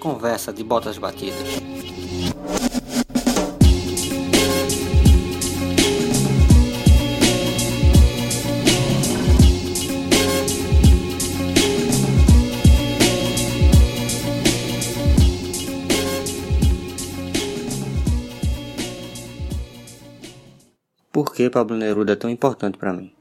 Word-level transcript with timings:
Conversa 0.00 0.52
de 0.52 0.62
botas 0.62 0.96
batidas. 0.96 1.36
Por 21.10 21.34
que 21.34 21.50
Pablo 21.50 21.76
Neruda 21.76 22.12
é 22.12 22.16
tão 22.16 22.30
importante 22.30 22.78
para 22.78 22.92
mim? 22.92 23.12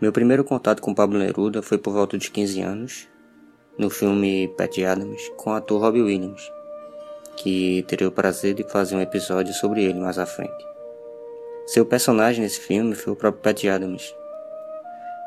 Meu 0.00 0.10
primeiro 0.10 0.42
contato 0.42 0.80
com 0.80 0.94
Pablo 0.94 1.18
Neruda 1.18 1.60
foi 1.60 1.76
por 1.76 1.92
volta 1.92 2.16
de 2.16 2.30
15 2.30 2.62
anos, 2.62 3.08
no 3.78 3.90
filme 3.90 4.48
Pat 4.56 4.78
Adams, 4.78 5.30
com 5.36 5.50
o 5.50 5.52
ator 5.54 5.80
Robbie 5.80 6.02
Williams, 6.02 6.50
que 7.36 7.84
terei 7.86 8.06
o 8.06 8.12
prazer 8.12 8.54
de 8.54 8.64
fazer 8.64 8.96
um 8.96 9.00
episódio 9.00 9.52
sobre 9.52 9.84
ele 9.84 10.00
mais 10.00 10.18
à 10.18 10.26
frente. 10.26 10.66
Seu 11.66 11.84
personagem 11.84 12.42
nesse 12.42 12.60
filme 12.60 12.94
foi 12.94 13.12
o 13.12 13.16
próprio 13.16 13.42
Pat 13.42 13.64
Adams. 13.64 14.14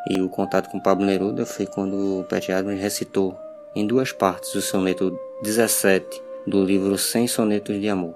E 0.09 0.22
o 0.22 0.30
contato 0.30 0.70
com 0.70 0.80
Pablo 0.80 1.05
Neruda 1.05 1.45
foi 1.45 1.66
quando 1.66 2.25
Pat 2.30 2.49
Adams 2.49 2.81
recitou 2.81 3.38
em 3.75 3.85
duas 3.85 4.12
partes 4.12 4.55
o 4.55 4.61
soneto 4.61 5.20
17 5.44 6.22
do 6.47 6.63
livro 6.63 6.97
100 6.97 7.27
Sonetos 7.27 7.80
de 7.80 7.89
Amor. 7.89 8.16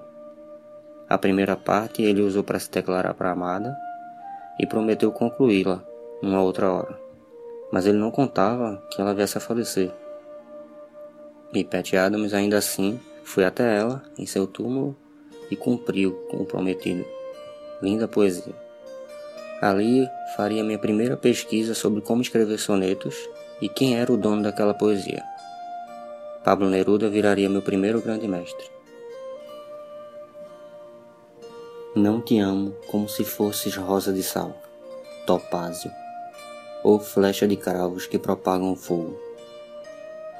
A 1.08 1.18
primeira 1.18 1.54
parte 1.54 2.02
ele 2.02 2.22
usou 2.22 2.42
para 2.42 2.58
se 2.58 2.70
declarar 2.70 3.14
para 3.14 3.28
a 3.28 3.32
amada 3.32 3.76
e 4.58 4.66
prometeu 4.66 5.12
concluí-la 5.12 5.82
numa 6.22 6.42
outra 6.42 6.72
hora. 6.72 6.98
Mas 7.70 7.86
ele 7.86 7.98
não 7.98 8.10
contava 8.10 8.82
que 8.90 9.00
ela 9.00 9.14
viesse 9.14 9.36
a 9.36 9.40
falecer. 9.40 9.92
E 11.54 11.62
Pat 11.62 11.94
Adams 11.94 12.34
ainda 12.34 12.58
assim 12.58 13.00
foi 13.22 13.44
até 13.44 13.78
ela 13.78 14.02
em 14.18 14.26
seu 14.26 14.46
túmulo 14.46 14.96
e 15.50 15.54
cumpriu 15.54 16.12
com 16.28 16.38
o 16.38 16.44
prometido. 16.44 17.04
Linda 17.80 18.08
poesia. 18.08 18.54
Ali 19.60 20.08
faria 20.36 20.64
minha 20.64 20.78
primeira 20.78 21.16
pesquisa 21.16 21.72
sobre 21.72 22.00
como 22.00 22.22
escrever 22.22 22.58
sonetos 22.58 23.16
e 23.62 23.68
quem 23.68 23.96
era 23.96 24.12
o 24.12 24.16
dono 24.16 24.42
daquela 24.42 24.74
poesia. 24.74 25.22
Pablo 26.44 26.68
Neruda 26.68 27.08
viraria 27.08 27.48
meu 27.48 27.62
primeiro 27.62 28.02
grande 28.02 28.26
mestre. 28.26 28.66
Não 31.94 32.20
te 32.20 32.38
amo 32.40 32.74
como 32.90 33.08
se 33.08 33.24
fosses 33.24 33.76
rosa 33.76 34.12
de 34.12 34.22
sal, 34.22 34.60
topázio, 35.24 35.90
ou 36.82 36.98
flecha 36.98 37.46
de 37.46 37.56
cravos 37.56 38.06
que 38.06 38.18
propagam 38.18 38.74
fogo. 38.74 39.23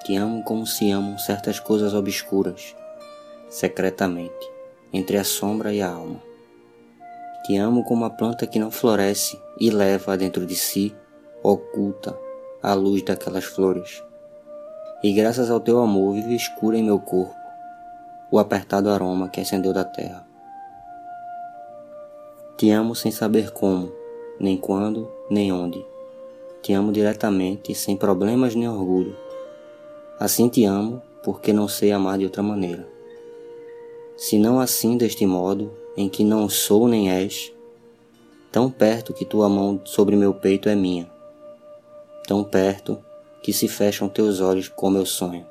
Te 0.05 0.16
amo 0.16 0.44
como 0.44 0.66
se 0.66 0.91
amam 0.91 1.16
certas 1.19 1.58
coisas 1.58 1.94
obscuras, 1.94 2.77
secretamente, 3.48 4.52
entre 4.92 5.16
a 5.16 5.24
sombra 5.24 5.72
e 5.72 5.80
a 5.80 5.91
alma. 5.91 6.22
Te 7.47 7.56
amo 7.56 7.84
como 7.84 8.05
a 8.05 8.10
planta 8.10 8.47
que 8.47 8.58
não 8.58 8.70
floresce 8.70 9.41
e 9.58 9.70
leva 9.70 10.16
dentro 10.16 10.44
de 10.44 10.55
si, 10.55 10.94
oculta, 11.42 12.14
a 12.62 12.75
luz 12.75 13.02
daquelas 13.02 13.44
flores. 13.44 14.02
E 15.02 15.12
graças 15.12 15.50
ao 15.50 15.60
teu 15.60 15.80
amor 15.80 16.14
vive 16.14 16.34
escura 16.36 16.77
em 16.77 16.82
meu 16.82 17.00
corpo 17.00 17.44
o 18.30 18.38
apertado 18.41 18.91
aroma 18.91 19.28
que 19.28 19.41
acendeu 19.41 19.72
da 19.72 19.84
terra. 19.84 20.27
Te 22.58 22.70
amo 22.72 22.94
sem 22.94 23.12
saber 23.12 23.52
como, 23.52 23.92
nem 24.41 24.56
quando, 24.56 25.08
nem 25.30 25.52
onde. 25.52 25.86
Te 26.60 26.72
amo 26.72 26.91
diretamente, 26.91 27.75
sem 27.75 27.97
problemas 27.97 28.55
nem 28.55 28.69
orgulho. 28.69 29.23
Assim 30.19 30.48
te 30.48 30.65
amo, 30.65 31.03
porque 31.23 31.53
não 31.53 31.67
sei 31.67 31.91
amar 31.91 32.19
de 32.19 32.25
outra 32.25 32.43
maneira. 32.43 32.89
Se 34.17 34.39
não 34.39 34.61
assim 34.61 34.97
deste 34.97 35.27
modo, 35.27 35.73
em 35.97 36.09
que 36.09 36.23
não 36.23 36.48
sou 36.48 36.87
nem 36.87 37.11
és, 37.11 37.53
tão 38.53 38.71
perto 38.71 39.12
que 39.12 39.25
tua 39.25 39.49
mão 39.49 39.81
sobre 39.84 40.15
meu 40.15 40.33
peito 40.33 40.69
é 40.69 40.75
minha, 40.75 41.11
tão 42.27 42.44
perto 42.44 43.05
que 43.43 43.53
se 43.53 43.66
fecham 43.66 44.09
teus 44.09 44.41
olhos 44.41 44.69
como 44.69 44.97
eu 44.99 45.05
sonho. 45.05 45.44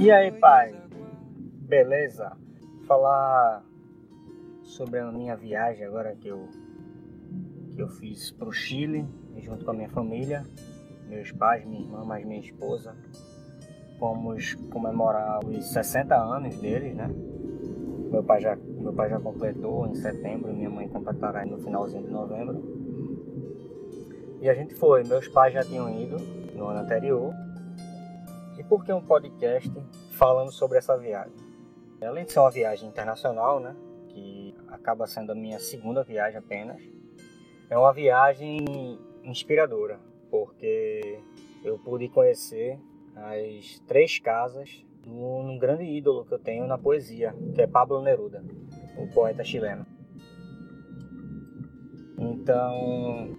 E 0.00 0.12
aí, 0.12 0.30
pai? 0.30 0.72
Beleza? 1.66 2.30
Vou 2.76 2.84
falar 2.86 3.64
sobre 4.62 5.00
a 5.00 5.10
minha 5.10 5.34
viagem 5.34 5.84
agora 5.84 6.14
que 6.14 6.28
eu 6.28 6.46
que 7.74 7.82
eu 7.82 7.88
fiz 7.88 8.30
pro 8.30 8.52
Chile 8.52 9.04
junto 9.38 9.64
com 9.64 9.72
a 9.72 9.74
minha 9.74 9.88
família, 9.88 10.44
meus 11.08 11.32
pais, 11.32 11.66
minha 11.66 11.82
irmã, 11.82 12.04
mais 12.04 12.24
minha 12.24 12.38
esposa. 12.38 12.94
Fomos 13.98 14.54
comemorar 14.70 15.44
os 15.44 15.64
60 15.66 16.14
anos 16.14 16.56
deles, 16.58 16.94
né? 16.94 17.10
Meu 18.08 18.22
pai 18.22 18.40
já 18.40 18.54
meu 18.54 18.92
pai 18.92 19.10
já 19.10 19.18
completou 19.18 19.84
em 19.88 19.96
setembro, 19.96 20.54
minha 20.54 20.70
mãe 20.70 20.88
completará 20.88 21.44
no 21.44 21.58
finalzinho 21.58 22.04
de 22.04 22.10
novembro. 22.12 22.62
E 24.40 24.48
a 24.48 24.54
gente 24.54 24.76
foi, 24.76 25.02
meus 25.02 25.26
pais 25.26 25.52
já 25.52 25.64
tinham 25.64 25.90
ido 25.90 26.18
no 26.54 26.68
ano 26.68 26.82
anterior 26.82 27.34
e 28.58 28.64
por 28.64 28.84
que 28.84 28.92
um 28.92 29.00
podcast 29.00 29.70
falando 30.10 30.50
sobre 30.50 30.78
essa 30.78 30.96
viagem? 30.98 31.32
Além 32.02 32.24
de 32.24 32.32
ser 32.32 32.40
uma 32.40 32.50
viagem 32.50 32.88
internacional, 32.88 33.60
né, 33.60 33.74
que 34.08 34.54
acaba 34.66 35.06
sendo 35.06 35.30
a 35.30 35.34
minha 35.34 35.60
segunda 35.60 36.02
viagem 36.02 36.38
apenas, 36.38 36.82
é 37.70 37.78
uma 37.78 37.92
viagem 37.92 38.64
inspiradora, 39.22 40.00
porque 40.30 41.20
eu 41.62 41.78
pude 41.78 42.08
conhecer 42.08 42.78
as 43.14 43.78
três 43.86 44.18
casas 44.18 44.84
de 45.02 45.10
um 45.10 45.56
grande 45.58 45.84
ídolo 45.84 46.24
que 46.24 46.34
eu 46.34 46.38
tenho 46.38 46.66
na 46.66 46.76
poesia, 46.76 47.34
que 47.54 47.62
é 47.62 47.66
Pablo 47.66 48.02
Neruda, 48.02 48.44
o 48.96 49.06
poeta 49.08 49.44
chileno. 49.44 49.86
Então, 52.18 53.37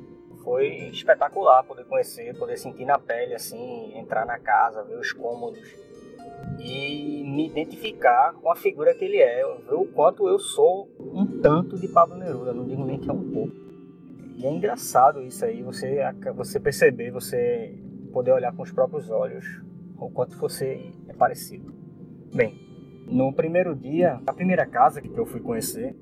foi 0.49 0.89
espetacular 0.89 1.63
poder 1.63 1.85
conhecer, 1.85 2.35
poder 2.35 2.57
sentir 2.57 2.83
na 2.83 2.97
pele, 2.97 3.35
assim, 3.35 3.95
entrar 3.95 4.25
na 4.25 4.39
casa, 4.39 4.83
ver 4.83 4.97
os 4.97 5.11
cômodos 5.11 5.59
e 6.59 7.23
me 7.23 7.45
identificar 7.45 8.33
com 8.33 8.51
a 8.51 8.55
figura 8.55 8.95
que 8.95 9.05
ele 9.05 9.17
é, 9.17 9.43
ver 9.43 9.75
o 9.75 9.85
quanto 9.85 10.27
eu 10.27 10.39
sou 10.39 10.89
um 10.99 11.39
tanto 11.39 11.77
de 11.77 11.87
Pablo 11.87 12.17
Neruda, 12.17 12.51
não 12.51 12.65
digo 12.65 12.83
nem 12.83 12.97
que 12.97 13.07
é 13.07 13.13
um 13.13 13.31
pouco. 13.31 13.55
E 14.37 14.43
é 14.43 14.51
engraçado 14.51 15.21
isso 15.21 15.45
aí, 15.45 15.61
você, 15.61 15.99
você 16.35 16.59
perceber, 16.59 17.11
você 17.11 17.77
poder 18.11 18.31
olhar 18.31 18.51
com 18.51 18.63
os 18.63 18.71
próprios 18.71 19.11
olhos 19.11 19.45
o 19.99 20.09
quanto 20.09 20.35
você 20.35 20.81
é 21.07 21.13
parecido. 21.13 21.71
Bem, 22.33 22.59
no 23.05 23.31
primeiro 23.31 23.75
dia, 23.75 24.19
a 24.25 24.33
primeira 24.33 24.65
casa 24.65 24.99
que 24.99 25.15
eu 25.15 25.27
fui 25.27 25.41
conhecer, 25.41 25.95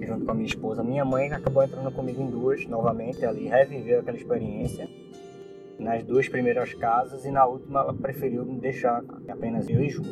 junto 0.00 0.24
com 0.24 0.30
a 0.30 0.34
minha 0.34 0.46
esposa. 0.46 0.82
Minha 0.82 1.04
mãe 1.04 1.30
acabou 1.32 1.62
entrando 1.62 1.90
comigo 1.92 2.22
em 2.22 2.30
duas, 2.30 2.66
novamente, 2.66 3.24
ali, 3.24 3.48
reviveu 3.48 4.00
aquela 4.00 4.16
experiência 4.16 4.88
nas 5.78 6.04
duas 6.04 6.28
primeiras 6.28 6.72
casas 6.74 7.24
e 7.24 7.30
na 7.30 7.44
última 7.44 7.80
ela 7.80 7.94
preferiu 7.94 8.44
me 8.44 8.58
deixar 8.58 9.02
apenas 9.28 9.68
eu 9.68 9.82
e 9.82 9.88
Ju, 9.88 10.02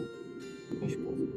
minha 0.73 0.87
esposa. 0.87 1.29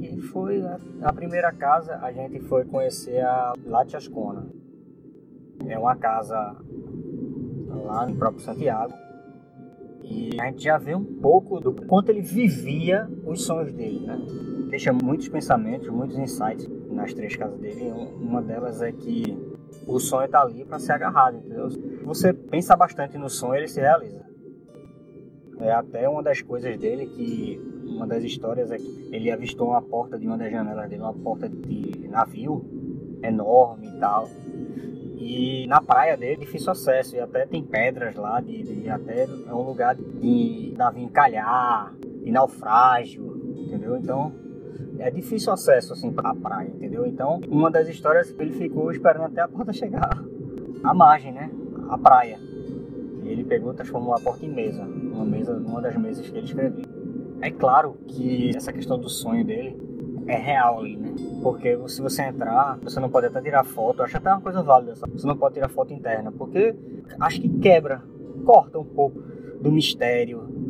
E 0.00 0.20
foi 0.20 0.62
a, 0.62 0.78
a 1.02 1.12
primeira 1.12 1.52
casa, 1.52 1.96
a 1.96 2.12
gente 2.12 2.40
foi 2.40 2.64
conhecer 2.64 3.20
a 3.20 3.54
Latiascona. 3.64 4.50
É 5.66 5.78
uma 5.78 5.96
casa 5.96 6.56
lá 7.68 8.06
no 8.06 8.16
próprio 8.16 8.42
Santiago. 8.42 8.92
E 10.02 10.30
a 10.40 10.46
gente 10.46 10.64
já 10.64 10.76
vê 10.76 10.94
um 10.94 11.04
pouco 11.04 11.60
do 11.60 11.72
quanto 11.72 12.10
ele 12.10 12.20
vivia 12.20 13.08
os 13.24 13.44
sonhos 13.44 13.72
dele, 13.72 14.00
né? 14.00 14.18
Deixa 14.72 14.90
muitos 14.90 15.28
pensamentos, 15.28 15.86
muitos 15.90 16.16
insights 16.16 16.66
nas 16.90 17.12
três 17.12 17.36
casas 17.36 17.60
dele. 17.60 17.92
Uma 18.18 18.40
delas 18.40 18.80
é 18.80 18.90
que 18.90 19.36
o 19.86 20.00
sonho 20.00 20.24
está 20.24 20.40
ali 20.40 20.64
para 20.64 20.78
ser 20.78 20.92
agarrado, 20.92 21.36
entendeu? 21.36 21.68
Você 22.04 22.32
pensa 22.32 22.74
bastante 22.74 23.18
no 23.18 23.28
sonho, 23.28 23.56
ele 23.56 23.68
se 23.68 23.80
realiza. 23.80 24.24
É 25.60 25.72
até 25.72 26.08
uma 26.08 26.22
das 26.22 26.40
coisas 26.40 26.74
dele 26.78 27.04
que 27.04 27.60
uma 27.84 28.06
das 28.06 28.24
histórias 28.24 28.70
é 28.70 28.78
que 28.78 29.10
ele 29.12 29.30
avistou 29.30 29.68
uma 29.68 29.82
porta 29.82 30.18
de 30.18 30.26
uma 30.26 30.38
das 30.38 30.50
janelas 30.50 30.88
dele, 30.88 31.02
uma 31.02 31.12
porta 31.12 31.50
de 31.50 32.08
navio 32.08 32.64
enorme 33.22 33.88
e 33.88 34.00
tal. 34.00 34.26
E 35.18 35.66
na 35.66 35.82
praia 35.82 36.16
dele, 36.16 36.38
difícil 36.38 36.72
acesso, 36.72 37.14
e 37.14 37.20
até 37.20 37.44
tem 37.44 37.62
pedras 37.62 38.16
lá, 38.16 38.40
de, 38.40 38.62
de 38.62 38.88
até 38.88 39.24
é 39.24 39.54
um 39.54 39.62
lugar 39.62 39.94
de 39.94 40.72
navio 40.78 41.04
encalhar, 41.04 41.92
de 42.24 42.32
naufrágio, 42.32 43.54
entendeu? 43.54 43.96
Então 43.98 44.41
é 45.02 45.10
difícil 45.10 45.52
acesso 45.52 45.92
assim 45.92 46.12
para 46.12 46.30
a 46.30 46.34
praia, 46.34 46.68
entendeu? 46.68 47.04
Então, 47.04 47.40
uma 47.48 47.70
das 47.70 47.88
histórias 47.88 48.34
ele 48.38 48.52
ficou 48.52 48.90
esperando 48.92 49.24
até 49.24 49.40
a 49.40 49.48
porta 49.48 49.72
chegar 49.72 50.10
a 50.82 50.94
margem, 50.94 51.32
né? 51.32 51.50
A 51.88 51.98
praia. 51.98 52.38
E 53.24 53.28
ele 53.28 53.44
pegou 53.44 53.72
e 53.72 53.76
transformou 53.76 54.14
a 54.14 54.20
porta 54.20 54.44
em 54.46 54.48
mesa. 54.48 54.82
Uma 54.82 55.24
mesa, 55.24 55.54
uma 55.54 55.80
das 55.80 55.96
mesas 55.96 56.28
que 56.28 56.36
ele 56.36 56.46
escreveu. 56.46 56.84
É 57.40 57.50
claro 57.50 57.96
que 58.06 58.56
essa 58.56 58.72
questão 58.72 58.98
do 58.98 59.08
sonho 59.08 59.44
dele 59.44 59.76
é 60.26 60.36
real 60.36 60.78
ali, 60.78 60.96
né? 60.96 61.12
Porque 61.42 61.76
se 61.88 62.00
você 62.00 62.22
entrar, 62.22 62.78
você 62.82 63.00
não 63.00 63.10
pode 63.10 63.26
até 63.26 63.40
tirar 63.40 63.64
foto, 63.64 64.02
acho 64.02 64.16
até 64.16 64.30
uma 64.30 64.40
coisa 64.40 64.62
válida, 64.62 64.94
sabe? 64.94 65.12
Você 65.20 65.26
não 65.26 65.36
pode 65.36 65.54
tirar 65.54 65.68
foto 65.68 65.92
interna, 65.92 66.30
porque 66.30 66.74
acho 67.18 67.40
que 67.40 67.48
quebra, 67.58 68.02
corta 68.44 68.78
um 68.78 68.84
pouco 68.84 69.20
do 69.60 69.70
mistério 69.70 70.61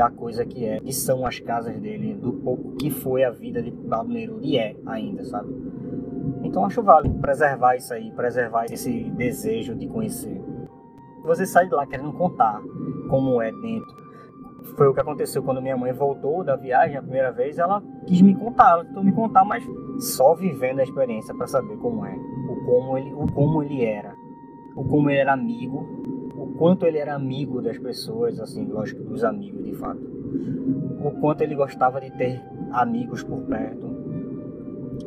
da 0.00 0.08
coisa 0.08 0.46
que 0.46 0.64
é, 0.64 0.80
que 0.80 0.94
são 0.94 1.26
as 1.26 1.38
casas 1.40 1.78
dele, 1.78 2.14
do 2.14 2.32
pouco 2.32 2.72
que 2.76 2.88
foi 2.88 3.22
a 3.22 3.30
vida 3.30 3.62
de 3.62 3.70
Pablo 3.70 4.14
Neruda 4.14 4.40
e 4.46 4.56
é 4.56 4.74
ainda, 4.86 5.22
sabe? 5.24 5.54
Então 6.42 6.64
acho 6.64 6.82
válido 6.82 7.18
preservar 7.18 7.76
isso 7.76 7.92
aí, 7.92 8.10
preservar 8.12 8.64
esse 8.64 9.10
desejo 9.10 9.74
de 9.74 9.86
conhecer. 9.86 10.40
Você 11.22 11.44
sai 11.44 11.66
de 11.66 11.74
lá 11.74 11.86
querendo 11.86 12.14
contar 12.14 12.62
como 13.10 13.42
é 13.42 13.52
dentro. 13.52 13.94
Foi 14.74 14.88
o 14.88 14.94
que 14.94 15.00
aconteceu 15.00 15.42
quando 15.42 15.60
minha 15.60 15.76
mãe 15.76 15.92
voltou 15.92 16.42
da 16.42 16.56
viagem 16.56 16.96
a 16.96 17.02
primeira 17.02 17.30
vez. 17.30 17.58
Ela 17.58 17.82
quis 18.06 18.22
me 18.22 18.34
contar, 18.34 18.70
ela 18.72 18.84
tentou 18.86 19.04
me 19.04 19.12
contar, 19.12 19.44
mas 19.44 19.62
só 19.98 20.34
vivendo 20.34 20.80
a 20.80 20.82
experiência 20.82 21.34
para 21.34 21.46
saber 21.46 21.76
como 21.76 22.06
é, 22.06 22.16
o 22.48 22.64
como 22.64 22.96
ele, 22.96 23.12
o 23.12 23.26
como 23.30 23.62
ele 23.62 23.84
era, 23.84 24.14
o 24.74 24.82
como 24.82 25.10
ele 25.10 25.18
era 25.18 25.34
amigo, 25.34 25.86
quanto 26.60 26.84
ele 26.84 26.98
era 26.98 27.14
amigo 27.14 27.62
das 27.62 27.78
pessoas, 27.78 28.38
assim, 28.38 28.66
lógico, 28.66 29.02
dos 29.02 29.24
amigos 29.24 29.64
de 29.64 29.72
fato, 29.72 29.98
o 31.02 31.10
quanto 31.18 31.40
ele 31.40 31.54
gostava 31.54 31.98
de 32.02 32.10
ter 32.10 32.38
amigos 32.70 33.22
por 33.22 33.40
perto, 33.44 33.86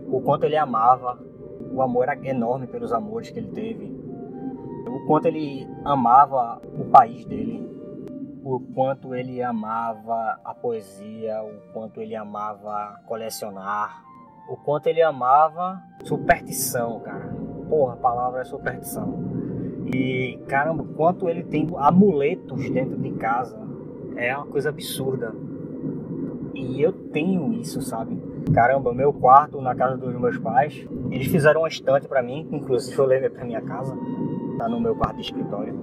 o 0.08 0.20
quanto 0.22 0.46
ele 0.46 0.58
amava, 0.58 1.20
o 1.72 1.80
amor 1.80 2.10
era 2.10 2.28
enorme 2.28 2.66
pelos 2.66 2.92
amores 2.92 3.30
que 3.30 3.38
ele 3.38 3.52
teve, 3.52 3.86
o 4.88 5.06
quanto 5.06 5.28
ele 5.28 5.68
amava 5.86 6.60
o 6.76 6.86
país 6.86 7.24
dele, 7.26 7.72
o 8.44 8.60
quanto 8.74 9.14
ele 9.14 9.40
amava 9.44 10.40
a 10.44 10.56
poesia, 10.56 11.44
o 11.44 11.72
quanto 11.72 12.02
ele 12.02 12.16
amava 12.16 13.00
colecionar, 13.06 14.04
o 14.50 14.58
quanto 14.58 14.88
ele 14.88 15.04
amava 15.04 15.84
superstição, 16.04 17.00
cara. 17.02 17.32
Porra, 17.70 17.94
a 17.94 17.98
palavra 17.98 18.42
é 18.42 18.44
superstição. 18.44 19.33
E 19.94 20.40
caramba, 20.48 20.84
o 20.84 20.88
quanto 20.88 21.30
ele 21.30 21.44
tem 21.44 21.68
amuletos 21.78 22.70
dentro 22.70 22.98
de 22.98 23.12
casa 23.12 23.60
é 24.16 24.36
uma 24.36 24.48
coisa 24.48 24.70
absurda. 24.70 25.34
E 26.54 26.82
eu 26.82 26.92
tenho 26.92 27.54
isso, 27.54 27.82
sabe? 27.82 28.18
Caramba, 28.54 28.94
meu 28.94 29.14
quarto 29.14 29.62
na 29.62 29.76
casa 29.76 29.98
dos 29.98 30.14
meus 30.20 30.38
pais, 30.38 30.88
eles 31.12 31.28
fizeram 31.28 31.62
uma 31.62 31.68
estante 31.68 32.08
para 32.08 32.22
mim, 32.22 32.48
inclusive 32.52 32.98
eu 32.98 33.06
levei 33.06 33.30
para 33.30 33.46
minha 33.46 33.62
casa, 33.62 33.98
tá 34.58 34.68
no 34.68 34.80
meu 34.80 34.96
quarto 34.96 35.16
de 35.16 35.24
escritório. 35.24 35.74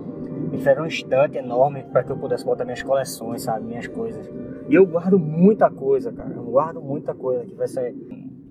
Eles 0.48 0.58
fizeram 0.58 0.84
um 0.84 0.86
estante 0.86 1.38
enorme 1.38 1.84
para 1.84 2.02
que 2.02 2.10
eu 2.10 2.16
pudesse 2.16 2.44
botar 2.44 2.64
minhas 2.64 2.82
coleções, 2.82 3.42
sabe, 3.42 3.66
minhas 3.66 3.86
coisas. 3.86 4.28
E 4.68 4.74
eu 4.74 4.86
guardo 4.86 5.18
muita 5.18 5.70
coisa, 5.70 6.12
cara. 6.12 6.30
Eu 6.30 6.44
guardo 6.44 6.80
muita 6.80 7.14
coisa 7.14 7.44
que 7.44 7.54
vai 7.54 7.68
ser 7.68 7.94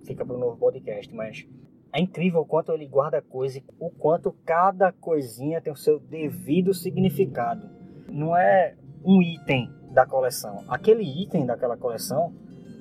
fica 0.05 0.25
para 0.25 0.35
um 0.35 0.39
novo 0.39 0.57
podcast, 0.57 1.13
mas 1.15 1.47
é 1.91 2.00
incrível 2.00 2.41
o 2.41 2.45
quanto 2.45 2.71
ele 2.71 2.86
guarda 2.86 3.21
coisa 3.21 3.57
e 3.57 3.63
o 3.80 3.89
quanto 3.89 4.31
cada 4.45 4.91
coisinha 4.91 5.62
tem 5.62 5.74
o 5.74 5.77
seu 5.77 6.00
devido 6.00 6.74
significado. 6.74 7.68
Não 8.07 8.36
é 8.36 8.75
um 9.03 9.21
item 9.21 9.69
da 9.91 10.06
coleção. 10.06 10.63
Aquele 10.68 11.03
item 11.03 11.45
daquela 11.45 11.75
coleção 11.75 12.33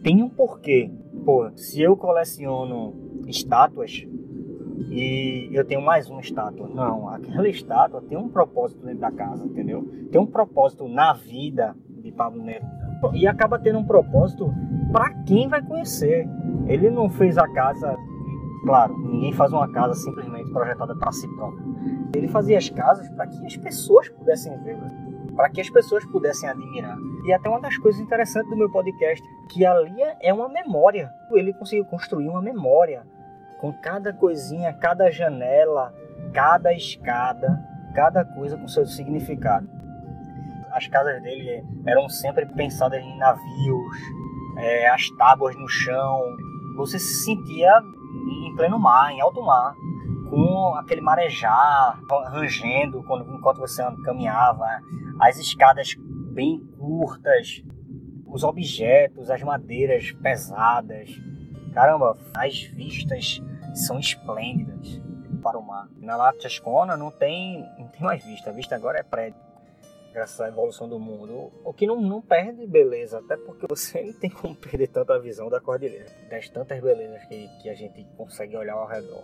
tem 0.03 0.23
um 0.23 0.29
porquê. 0.29 0.91
Pô, 1.25 1.51
se 1.57 1.81
eu 1.81 1.97
coleciono 1.97 2.95
estátuas 3.27 4.07
e 4.91 5.49
eu 5.53 5.65
tenho 5.65 5.83
mais 5.83 6.09
uma 6.09 6.21
estátua, 6.21 6.69
não, 6.69 7.09
aquela 7.09 7.49
estátua 7.49 8.03
tem 8.03 8.17
um 8.17 8.29
propósito 8.29 8.85
dentro 8.85 9.01
da 9.01 9.11
casa, 9.11 9.45
entendeu? 9.45 9.83
Tem 10.11 10.21
um 10.21 10.27
propósito 10.27 10.87
na 10.87 11.13
vida 11.13 11.75
de 11.89 12.13
Pablo 12.13 12.43
Neruda. 12.43 12.79
E 13.15 13.27
acaba 13.27 13.59
tendo 13.59 13.79
um 13.79 13.85
propósito 13.85 14.53
para 14.93 15.11
quem 15.25 15.49
vai 15.49 15.63
conhecer. 15.63 16.27
Ele 16.67 16.91
não 16.91 17.09
fez 17.09 17.39
a 17.39 17.47
casa, 17.49 17.97
claro, 18.63 18.99
ninguém 18.99 19.33
faz 19.33 19.53
uma 19.53 19.71
casa 19.71 19.95
simplesmente 19.95 20.51
projetada 20.51 20.95
para 20.97 21.13
si 21.13 21.29
próprio. 21.37 21.77
Ele 22.15 22.29
fazia 22.29 22.59
as 22.59 22.69
casas 22.69 23.09
para 23.11 23.27
que 23.27 23.47
as 23.47 23.57
pessoas 23.57 24.09
pudessem 24.09 24.57
vê-las 24.63 24.93
para 25.39 25.49
que 25.51 25.61
as 25.61 25.71
pessoas 25.71 26.05
pudessem 26.05 26.49
admirar. 26.49 26.99
E 27.25 27.33
até 27.33 27.49
uma 27.49 27.61
das 27.61 27.79
coisas 27.79 28.01
interessantes 28.01 28.51
do 28.51 28.57
meu 28.57 28.69
podcast, 28.69 29.25
que 29.49 29.65
ali 29.65 29.95
é 30.21 30.35
uma 30.35 30.49
memória. 30.49 31.13
Ele 31.31 31.53
conseguiu 31.53 31.85
construir 31.85 32.29
uma 32.29 32.43
memória 32.43 33.07
com 33.61 33.73
cada 33.73 34.13
coisinha, 34.13 34.73
cada 34.73 35.13
janela, 35.13 35.95
cada 36.35 36.75
escada, 36.75 37.65
cada 37.95 38.25
coisa 38.25 38.57
com 38.57 38.67
seu 38.67 38.85
significado. 38.85 39.69
As 40.73 40.89
casas 40.89 41.23
dele 41.23 41.65
eram 41.87 42.09
sempre 42.09 42.45
pensadas 42.45 43.01
em 43.01 43.19
navios, 43.19 43.97
é, 44.57 44.89
as 44.89 45.09
tábuas 45.11 45.55
no 45.55 45.69
chão. 45.69 46.21
Você 46.77 46.99
se 46.99 47.25
sentia 47.25 47.81
em 48.13 48.55
pleno 48.57 48.79
mar, 48.79 49.13
em 49.13 49.21
alto 49.21 49.43
mar 49.43 49.75
com 50.29 50.75
aquele 50.75 51.01
marejar 51.01 51.99
rangendo 52.27 53.03
quando, 53.05 53.35
enquanto 53.35 53.59
você 53.59 53.83
caminhava, 54.05 54.67
as 55.21 55.39
escadas 55.39 55.95
bem 56.33 56.61
curtas, 56.79 57.63
os 58.27 58.45
objetos, 58.45 59.31
as 59.31 59.43
madeiras 59.43 60.13
pesadas. 60.13 61.11
Caramba, 61.73 62.17
as 62.37 62.63
vistas 62.63 63.43
são 63.75 63.99
esplêndidas 63.99 65.01
para 65.43 65.59
o 65.59 65.67
mar. 65.67 65.89
Na 65.99 66.17
Latchascona 66.17 66.97
não 66.97 67.11
tem, 67.11 67.67
não 67.79 67.89
tem 67.89 68.03
mais 68.03 68.25
vista, 68.25 68.51
a 68.51 68.53
vista 68.53 68.77
agora 68.77 68.99
é 68.99 69.03
prédio. 69.03 69.48
Graças 70.19 70.41
à 70.41 70.49
evolução 70.49 70.89
do 70.89 70.99
mundo, 70.99 71.53
o 71.65 71.73
que 71.73 71.87
não, 71.87 72.01
não 72.01 72.21
perde 72.21 72.67
beleza, 72.67 73.21
até 73.21 73.37
porque 73.37 73.69
você 73.69 74.03
não 74.03 74.13
tem 74.13 74.29
como 74.29 74.53
perder 74.53 74.89
tanta 74.89 75.17
visão 75.17 75.49
da 75.49 75.61
cordilheira, 75.61 76.07
das 76.29 76.49
tantas 76.49 76.81
belezas 76.81 77.25
que, 77.27 77.47
que 77.63 77.69
a 77.69 77.75
gente 77.75 78.05
consegue 78.17 78.57
olhar 78.57 78.75
ao 78.75 78.89
redor. 78.89 79.23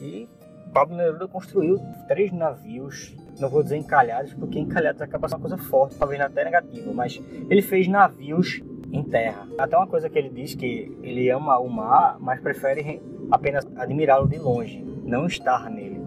E 0.00 0.28
Pablo 0.72 0.96
Neruda 0.96 1.26
construiu 1.26 1.80
três 2.06 2.30
navios, 2.30 3.16
não 3.40 3.48
vou 3.48 3.64
dizer 3.64 3.78
encalhados, 3.78 4.32
porque 4.34 4.60
encalhados 4.60 5.02
acaba 5.02 5.28
sendo 5.28 5.40
uma 5.40 5.48
coisa 5.48 5.68
forte, 5.68 5.96
talvez 5.96 6.20
até 6.20 6.44
negativa, 6.44 6.92
mas 6.92 7.20
ele 7.50 7.60
fez 7.60 7.88
navios 7.88 8.62
em 8.92 9.02
terra. 9.02 9.44
Até 9.58 9.76
uma 9.76 9.88
coisa 9.88 10.08
que 10.08 10.16
ele 10.16 10.30
diz 10.30 10.54
que 10.54 10.96
ele 11.02 11.28
ama 11.30 11.58
o 11.58 11.68
mar, 11.68 12.16
mas 12.20 12.40
prefere 12.40 13.02
apenas 13.28 13.66
admirá-lo 13.74 14.28
de 14.28 14.38
longe, 14.38 14.84
não 15.02 15.26
estar 15.26 15.68
nele. 15.68 15.98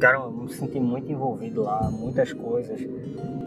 Cara, 0.00 0.16
eu 0.16 0.30
me 0.30 0.48
senti 0.48 0.80
muito 0.80 1.12
envolvido 1.12 1.62
lá, 1.62 1.90
muitas 1.90 2.32
coisas. 2.32 2.80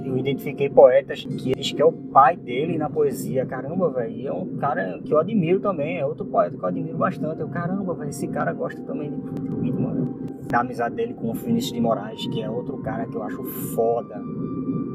Eu 0.03 0.17
identifiquei 0.17 0.69
poetas 0.69 1.24
que 1.24 1.53
diz 1.53 1.72
que 1.72 1.81
é 1.81 1.86
o 1.86 1.91
pai 1.91 2.36
dele 2.36 2.77
na 2.77 2.89
poesia. 2.89 3.45
Caramba, 3.45 3.89
velho, 3.89 4.27
é 4.27 4.31
um 4.31 4.57
cara 4.57 5.00
que 5.03 5.13
eu 5.13 5.17
admiro 5.17 5.60
também, 5.60 5.98
é 5.98 6.05
outro 6.05 6.25
poeta 6.25 6.57
que 6.57 6.63
eu 6.63 6.67
admiro 6.67 6.98
bastante. 6.98 7.39
Eu, 7.39 7.48
caramba, 7.48 7.93
velho, 7.93 8.10
esse 8.10 8.27
cara 8.27 8.51
gosta 8.51 8.81
também 8.81 9.12
de 9.12 9.62
ritmo, 9.62 10.13
da 10.48 10.60
amizade 10.60 10.95
dele 10.95 11.13
com 11.13 11.29
o 11.29 11.33
Vinícius 11.33 11.74
de 11.74 11.79
Moraes, 11.79 12.27
que 12.27 12.41
é 12.41 12.50
outro 12.50 12.77
cara 12.79 13.05
que 13.05 13.15
eu 13.15 13.24
acho 13.24 13.43
foda. 13.75 14.22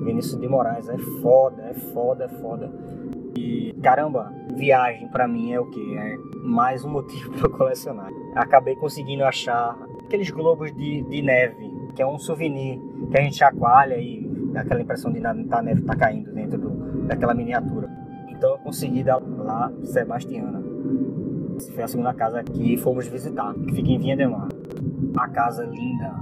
Vinícius 0.05 0.41
de 0.41 0.47
Moraes 0.47 0.89
é 0.89 0.99
foda, 1.21 1.63
é 1.63 1.75
foda, 1.75 2.25
é 2.25 2.29
foda. 2.29 2.71
E 3.37 3.73
caramba, 3.83 4.33
viagem 4.55 5.09
para 5.09 5.27
mim 5.27 5.53
é 5.53 5.61
o 5.61 5.67
que? 5.67 5.97
É 5.97 6.17
mais 6.43 6.85
um 6.85 6.91
motivo 6.91 7.31
para 7.39 7.49
colecionar. 7.49 8.11
Acabei 8.35 8.77
conseguindo 8.77 9.25
achar 9.25 9.77
aqueles 10.05 10.31
globos 10.31 10.75
de, 10.75 11.03
de 11.03 11.23
neve, 11.23 11.71
que 11.95 12.03
é 12.03 12.07
um 12.07 12.19
souvenir 12.19 12.81
que 13.11 13.19
a 13.19 13.23
gente 13.23 13.37
chacoalha 13.37 13.97
e 13.97 14.28
aquela 14.55 14.81
impressão 14.81 15.13
de 15.13 15.25
a 15.25 15.63
neve 15.63 15.83
tá 15.83 15.97
caindo 15.97 16.33
dentro 16.33 16.59
do, 16.59 17.07
daquela 17.07 17.35
miniatura. 17.35 17.89
Então 18.29 18.51
eu 18.51 18.59
consegui 18.59 19.03
dar 19.03 19.21
lá 19.21 19.73
Sebastiana. 19.83 20.63
Foi 21.75 21.83
a 21.83 21.89
segunda 21.89 22.15
casa 22.15 22.43
que 22.45 22.77
fomos 22.77 23.07
visitar, 23.09 23.53
que 23.55 23.75
fica 23.75 23.91
em 23.91 23.99
Vinha 23.99 24.17
de 24.17 24.27
Mar. 24.27 24.49
A 25.17 25.29
casa 25.29 25.65
linda. 25.65 26.15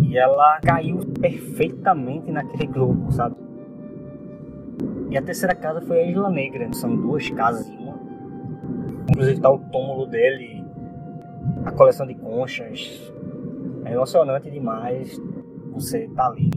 E 0.00 0.16
ela 0.16 0.58
caiu 0.60 0.98
perfeitamente 1.20 2.30
naquele 2.30 2.66
globo, 2.66 3.12
sabe? 3.12 3.36
E 5.10 5.18
a 5.18 5.22
terceira 5.22 5.54
casa 5.54 5.80
foi 5.82 6.00
a 6.00 6.10
Isla 6.10 6.30
Negra. 6.30 6.72
São 6.72 6.96
duas 6.96 7.28
casas 7.30 7.68
em 7.68 7.76
uma. 7.76 7.96
Inclusive 9.10 9.40
tá 9.40 9.50
o 9.50 9.58
túmulo 9.58 10.06
dele, 10.06 10.64
a 11.64 11.70
coleção 11.72 12.06
de 12.06 12.14
conchas. 12.14 13.12
É 13.84 13.92
emocionante 13.92 14.50
demais 14.50 15.20
você 15.80 16.08
tá 16.14 16.26
ali. 16.26 16.50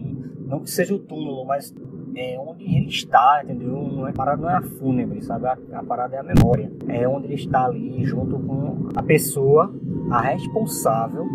Não 0.48 0.62
que 0.62 0.70
seja 0.70 0.96
o 0.96 1.00
túmulo, 1.00 1.46
mas 1.46 1.74
é 2.16 2.40
onde 2.40 2.64
ele 2.64 2.88
está, 2.88 3.42
entendeu? 3.44 3.70
Não 3.70 4.08
é, 4.08 4.10
a 4.10 4.14
parada 4.14 4.42
não 4.42 4.50
é 4.50 4.56
a 4.56 4.62
fúnebre, 4.62 5.22
sabe? 5.22 5.46
A, 5.46 5.58
a, 5.74 5.84
parada 5.84 6.16
é 6.16 6.20
a 6.20 6.24
memória. 6.24 6.72
É 6.88 7.08
onde 7.08 7.28
ele 7.28 7.36
está 7.36 7.66
ali 7.66 8.04
junto 8.04 8.40
com 8.40 8.90
a 8.96 9.04
pessoa, 9.04 9.72
a 10.10 10.22
responsável 10.22 11.28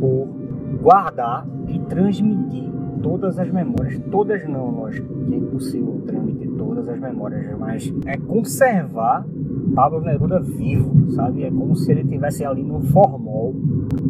por 0.00 0.28
guardar 0.80 1.46
e 1.68 1.78
transmitir 1.80 2.70
todas 3.02 3.38
as 3.38 3.50
memórias, 3.50 3.98
todas 4.10 4.46
não, 4.48 4.70
lógico, 4.70 5.08
é 5.32 5.36
impossível 5.36 6.02
transmitir 6.06 6.50
todas 6.52 6.88
as 6.88 6.98
memórias, 6.98 7.46
mas 7.58 7.92
é 8.06 8.16
conservar 8.16 9.26
Pablo 9.74 10.00
Neruda 10.00 10.40
vivo, 10.40 11.10
sabe? 11.12 11.44
É 11.44 11.50
como 11.50 11.74
se 11.76 11.90
ele 11.90 12.04
tivesse 12.04 12.44
ali 12.44 12.62
no 12.62 12.80
formol, 12.80 13.54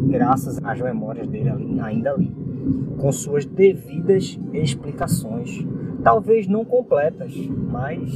graças 0.09 0.59
às 0.63 0.81
memórias 0.81 1.27
dele 1.27 1.49
ali, 1.49 1.79
ainda 1.79 2.11
ali, 2.11 2.33
com 2.99 3.11
suas 3.11 3.45
devidas 3.45 4.39
explicações, 4.53 5.65
talvez 6.03 6.47
não 6.47 6.63
completas, 6.63 7.35
mas 7.35 8.11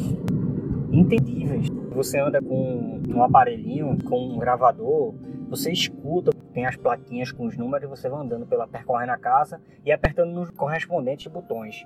entendíveis. 0.92 1.68
Você 1.94 2.20
anda 2.20 2.42
com 2.42 3.02
um 3.08 3.24
aparelhinho, 3.24 3.98
com 4.04 4.34
um 4.34 4.38
gravador, 4.38 5.14
você 5.50 5.72
escuta, 5.72 6.32
tem 6.54 6.66
as 6.66 6.75
plaquinhas 6.75 7.32
com 7.32 7.46
os 7.46 7.58
números 7.58 7.90
você 7.90 8.10
vai 8.10 8.22
andando 8.22 8.46
pela 8.46 8.68
percorrendo 8.68 9.12
a 9.12 9.18
casa 9.18 9.62
e 9.86 9.92
apertando 9.92 10.32
nos 10.32 10.50
correspondentes 10.52 11.28
botões. 11.28 11.86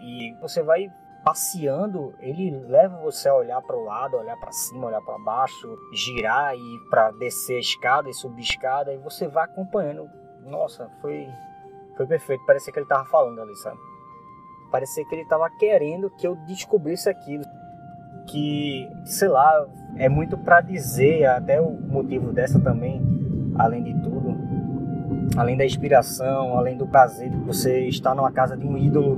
E 0.00 0.34
você 0.40 0.62
vai 0.62 0.90
passeando, 1.24 2.14
ele 2.20 2.50
leva 2.68 2.98
você 2.98 3.28
a 3.28 3.34
olhar 3.34 3.60
para 3.60 3.76
o 3.76 3.84
lado, 3.84 4.16
olhar 4.16 4.36
para 4.36 4.52
cima, 4.52 4.86
olhar 4.86 5.00
para 5.00 5.18
baixo, 5.18 5.76
girar 5.92 6.54
e 6.54 6.78
para 6.88 7.10
descer 7.12 7.56
a 7.56 7.60
escada 7.60 8.08
e 8.08 8.14
subir 8.14 8.42
a 8.42 8.44
escada 8.44 8.94
e 8.94 8.98
você 8.98 9.26
vai 9.26 9.44
acompanhando. 9.44 10.08
Nossa, 10.44 10.88
foi 11.00 11.26
foi 11.96 12.06
perfeito. 12.06 12.44
Parecia 12.46 12.72
que 12.72 12.78
ele 12.78 12.86
tava 12.86 13.04
falando 13.06 13.40
ali, 13.40 13.56
sabe? 13.56 13.78
Parecia 14.70 15.04
que 15.04 15.14
ele 15.14 15.24
tava 15.24 15.48
querendo 15.50 16.10
que 16.10 16.26
eu 16.26 16.36
descobrisse 16.46 17.08
aquilo. 17.08 17.44
Que, 18.26 18.88
sei 19.04 19.28
lá, 19.28 19.66
é 19.96 20.08
muito 20.08 20.36
para 20.36 20.60
dizer, 20.60 21.24
até 21.26 21.60
o 21.60 21.70
motivo 21.70 22.32
dessa 22.32 22.58
também, 22.60 23.00
além 23.56 23.82
de 23.84 23.94
tudo, 24.02 24.36
além 25.36 25.56
da 25.56 25.64
inspiração, 25.64 26.58
além 26.58 26.76
do 26.76 26.86
prazer 26.86 27.30
de 27.30 27.36
você 27.38 27.86
estar 27.88 28.14
numa 28.14 28.32
casa 28.32 28.56
de 28.56 28.66
um 28.66 28.76
ídolo 28.76 29.16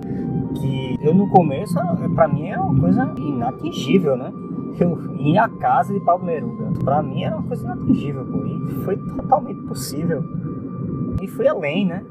que 0.61 0.97
eu 1.03 1.15
no 1.15 1.29
começo, 1.31 1.75
para 2.15 2.29
mim 2.29 2.49
é 2.49 2.59
uma 2.59 2.79
coisa 2.81 3.13
inatingível, 3.17 4.17
né? 4.17 4.31
Eu 4.79 5.17
ir 5.17 5.39
à 5.39 5.49
casa 5.49 5.93
de 5.93 6.01
Pablo 6.01 6.27
Neruda, 6.27 6.79
para 6.85 7.03
mim 7.03 7.25
era 7.25 7.37
uma 7.37 7.47
coisa 7.47 7.65
inatingível, 7.65 8.25
pô, 8.27 8.47
e 8.47 8.85
foi 8.85 8.97
totalmente 8.97 9.63
possível. 9.63 10.23
E 11.21 11.27
foi 11.27 11.49
além, 11.49 11.87
né? 11.87 12.05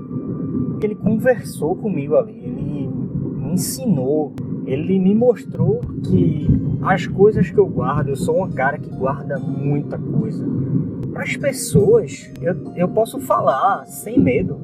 Ele 0.81 0.95
conversou 0.95 1.75
comigo 1.75 2.15
ali, 2.15 2.33
ele 2.33 2.61
me 2.61 3.53
ensinou, 3.53 4.33
ele 4.65 4.99
me 4.99 5.15
mostrou 5.15 5.79
que 6.03 6.47
as 6.81 7.07
coisas 7.07 7.49
que 7.49 7.57
eu 7.57 7.67
guardo, 7.67 8.09
eu 8.09 8.15
sou 8.15 8.43
um 8.43 8.49
cara 8.49 8.77
que 8.77 8.89
guarda 8.89 9.39
muita 9.39 9.97
coisa. 9.97 10.45
Para 11.11 11.23
as 11.23 11.35
pessoas, 11.35 12.31
eu, 12.41 12.55
eu 12.75 12.87
posso 12.87 13.19
falar 13.19 13.85
sem 13.85 14.19
medo 14.19 14.57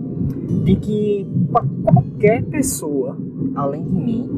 de 0.64 0.76
que 0.76 1.28
para 1.52 1.66
qualquer 1.84 2.44
pessoa 2.44 3.18
além 3.56 3.84
de 3.84 3.96
mim, 3.96 4.30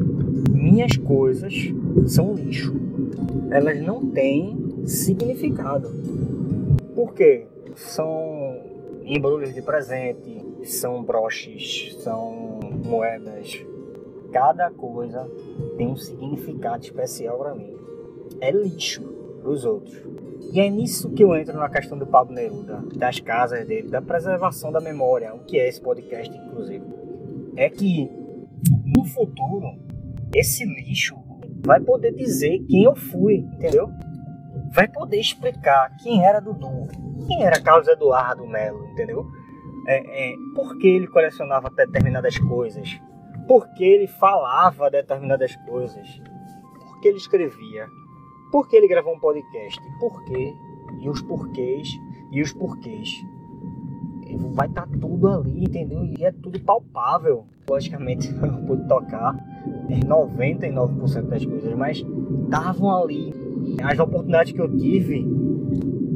minhas 0.50 0.96
coisas 0.96 1.54
são 2.06 2.34
lixo. 2.34 2.74
Elas 3.50 3.80
não 3.80 4.06
têm 4.06 4.84
significado. 4.84 5.88
Por 6.94 7.12
quê? 7.14 7.46
São 7.74 8.56
embrulhos 9.04 9.54
de 9.54 9.62
presente, 9.62 10.44
são 10.66 11.02
broches, 11.02 11.96
são 12.02 12.60
moedas. 12.84 13.64
Cada 14.32 14.70
coisa 14.70 15.30
tem 15.76 15.88
um 15.88 15.96
significado 15.96 16.84
especial 16.84 17.38
para 17.38 17.54
mim. 17.54 17.74
É 18.40 18.50
lixo 18.50 19.02
para 19.40 19.50
os 19.50 19.64
outros. 19.64 19.96
E 20.52 20.60
é 20.60 20.68
nisso 20.68 21.10
que 21.10 21.24
eu 21.24 21.34
entro 21.34 21.58
na 21.58 21.68
questão 21.68 21.98
do 21.98 22.06
Pablo 22.06 22.34
Neruda, 22.34 22.82
das 22.96 23.20
casas 23.20 23.66
dele, 23.66 23.88
da 23.88 24.00
preservação 24.00 24.70
da 24.70 24.80
memória, 24.80 25.34
o 25.34 25.40
que 25.40 25.58
é 25.58 25.68
esse 25.68 25.80
podcast, 25.80 26.34
inclusive. 26.36 26.84
É 27.56 27.68
que 27.68 28.10
no 28.96 29.04
futuro, 29.04 29.78
esse 30.34 30.64
lixo 30.64 31.16
vai 31.64 31.80
poder 31.80 32.12
dizer 32.12 32.58
quem 32.68 32.84
eu 32.84 32.94
fui, 32.94 33.38
entendeu? 33.54 33.90
Vai 34.72 34.88
poder 34.88 35.18
explicar 35.18 35.96
quem 35.96 36.24
era 36.24 36.40
Dudu, 36.40 36.88
quem 37.26 37.44
era 37.44 37.60
Carlos 37.60 37.88
Eduardo 37.88 38.46
Melo, 38.46 38.86
entendeu? 38.92 39.26
É, 39.86 40.32
é, 40.32 40.36
por 40.54 40.76
que 40.78 40.88
ele 40.88 41.06
colecionava 41.06 41.70
determinadas 41.70 42.36
coisas, 42.38 43.00
por 43.46 43.68
que 43.74 43.84
ele 43.84 44.08
falava 44.08 44.90
determinadas 44.90 45.54
coisas, 45.56 46.20
por 46.80 47.00
que 47.00 47.08
ele 47.08 47.18
escrevia, 47.18 47.86
por 48.50 48.68
que 48.68 48.76
ele 48.76 48.88
gravou 48.88 49.14
um 49.14 49.20
podcast, 49.20 49.80
por 50.00 50.24
quê, 50.24 50.52
e 51.00 51.08
os 51.08 51.22
porquês, 51.22 51.88
e 52.32 52.42
os 52.42 52.52
porquês? 52.52 53.08
Vai 54.52 54.66
estar 54.66 54.86
tá 54.86 54.98
tudo 55.00 55.28
ali, 55.28 55.64
entendeu? 55.64 56.04
E 56.04 56.24
é 56.24 56.32
tudo 56.32 56.60
palpável. 56.60 57.44
Logicamente, 57.68 58.28
eu 58.42 58.66
pude 58.66 58.86
tocar 58.88 59.34
99% 59.88 61.22
das 61.22 61.44
coisas, 61.44 61.74
mas 61.74 62.04
estavam 62.44 63.02
ali. 63.02 63.32
As 63.82 63.98
oportunidades 63.98 64.52
que 64.52 64.60
eu 64.60 64.76
tive, 64.76 65.24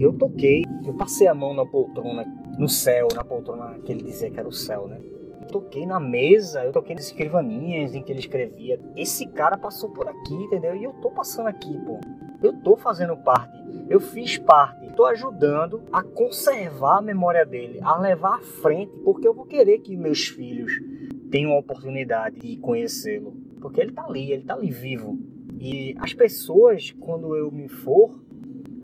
eu 0.04 0.12
toquei. 0.12 0.64
Eu 0.84 0.94
passei 0.94 1.26
a 1.26 1.34
mão 1.34 1.52
na 1.54 1.66
poltrona, 1.66 2.24
no 2.58 2.68
céu, 2.68 3.08
na 3.14 3.22
poltrona 3.22 3.78
que 3.84 3.92
ele 3.92 4.02
dizia 4.02 4.30
que 4.30 4.38
era 4.38 4.48
o 4.48 4.52
céu, 4.52 4.88
né? 4.88 4.98
Eu 5.42 5.46
toquei 5.48 5.84
na 5.84 6.00
mesa, 6.00 6.64
eu 6.64 6.72
toquei 6.72 6.94
nas 6.94 7.06
escrivaninhas 7.06 7.94
em 7.94 8.02
que 8.02 8.10
ele 8.10 8.20
escrevia. 8.20 8.80
Esse 8.96 9.26
cara 9.26 9.58
passou 9.58 9.90
por 9.90 10.08
aqui, 10.08 10.34
entendeu? 10.34 10.74
E 10.74 10.84
eu 10.84 10.92
tô 10.94 11.10
passando 11.10 11.48
aqui, 11.48 11.78
pô. 11.84 11.98
Eu 12.42 12.54
tô 12.62 12.74
fazendo 12.76 13.16
parte, 13.18 13.58
eu 13.90 14.00
fiz 14.00 14.38
parte, 14.38 14.86
estou 14.86 15.04
ajudando 15.04 15.82
a 15.92 16.02
conservar 16.02 16.98
a 16.98 17.02
memória 17.02 17.44
dele, 17.44 17.78
a 17.82 17.98
levar 17.98 18.36
à 18.36 18.40
frente, 18.40 18.92
porque 19.04 19.28
eu 19.28 19.34
vou 19.34 19.44
querer 19.44 19.80
que 19.80 19.94
meus 19.94 20.28
filhos 20.28 20.72
tenham 21.30 21.52
a 21.52 21.58
oportunidade 21.58 22.38
de 22.38 22.56
conhecê-lo, 22.56 23.34
porque 23.60 23.80
ele 23.80 23.90
está 23.90 24.06
ali, 24.06 24.32
ele 24.32 24.40
está 24.40 24.54
ali 24.54 24.70
vivo. 24.70 25.18
E 25.58 25.94
as 25.98 26.14
pessoas, 26.14 26.92
quando 26.98 27.36
eu 27.36 27.50
me 27.50 27.68
for, 27.68 28.18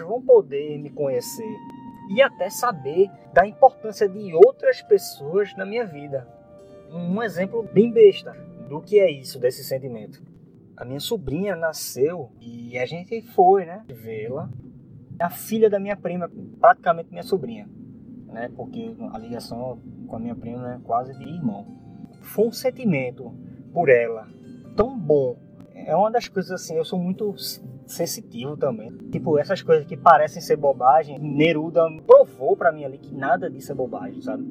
vão 0.04 0.20
poder 0.22 0.78
me 0.78 0.90
conhecer 0.90 1.56
e 2.10 2.22
até 2.22 2.48
saber 2.48 3.10
da 3.32 3.46
importância 3.46 4.08
de 4.08 4.34
outras 4.34 4.82
pessoas 4.82 5.54
na 5.56 5.66
minha 5.66 5.84
vida. 5.84 6.28
Um 6.90 7.22
exemplo 7.22 7.62
bem 7.62 7.90
besta 7.90 8.32
do 8.68 8.80
que 8.80 8.98
é 9.00 9.10
isso, 9.10 9.38
desse 9.38 9.64
sentimento 9.64 10.22
a 10.76 10.84
minha 10.84 11.00
sobrinha 11.00 11.56
nasceu 11.56 12.30
e 12.40 12.76
a 12.78 12.84
gente 12.84 13.22
foi, 13.22 13.64
né, 13.64 13.82
vê-la. 13.88 14.50
A 15.18 15.30
filha 15.30 15.70
da 15.70 15.80
minha 15.80 15.96
prima, 15.96 16.30
praticamente 16.60 17.10
minha 17.10 17.22
sobrinha, 17.22 17.66
né, 18.26 18.50
porque 18.54 18.94
a 19.12 19.18
ligação 19.18 19.80
com 20.06 20.16
a 20.16 20.18
minha 20.18 20.34
prima 20.34 20.74
é 20.74 20.78
quase 20.84 21.16
de 21.16 21.24
irmão. 21.24 21.66
Foi 22.20 22.46
um 22.46 22.52
sentimento 22.52 23.32
por 23.72 23.88
ela 23.88 24.28
tão 24.76 24.98
bom. 24.98 25.38
É 25.74 25.96
uma 25.96 26.10
das 26.10 26.28
coisas 26.28 26.52
assim, 26.52 26.76
eu 26.76 26.84
sou 26.84 26.98
muito 26.98 27.34
sensitivo 27.86 28.56
também. 28.56 28.90
Tipo, 29.10 29.38
essas 29.38 29.62
coisas 29.62 29.86
que 29.86 29.96
parecem 29.96 30.42
ser 30.42 30.56
bobagem, 30.56 31.18
Neruda 31.18 31.84
provou 32.06 32.56
para 32.56 32.72
mim 32.72 32.84
ali 32.84 32.98
que 32.98 33.14
nada 33.14 33.48
disso 33.48 33.72
é 33.72 33.74
bobagem, 33.74 34.20
sabe? 34.20 34.44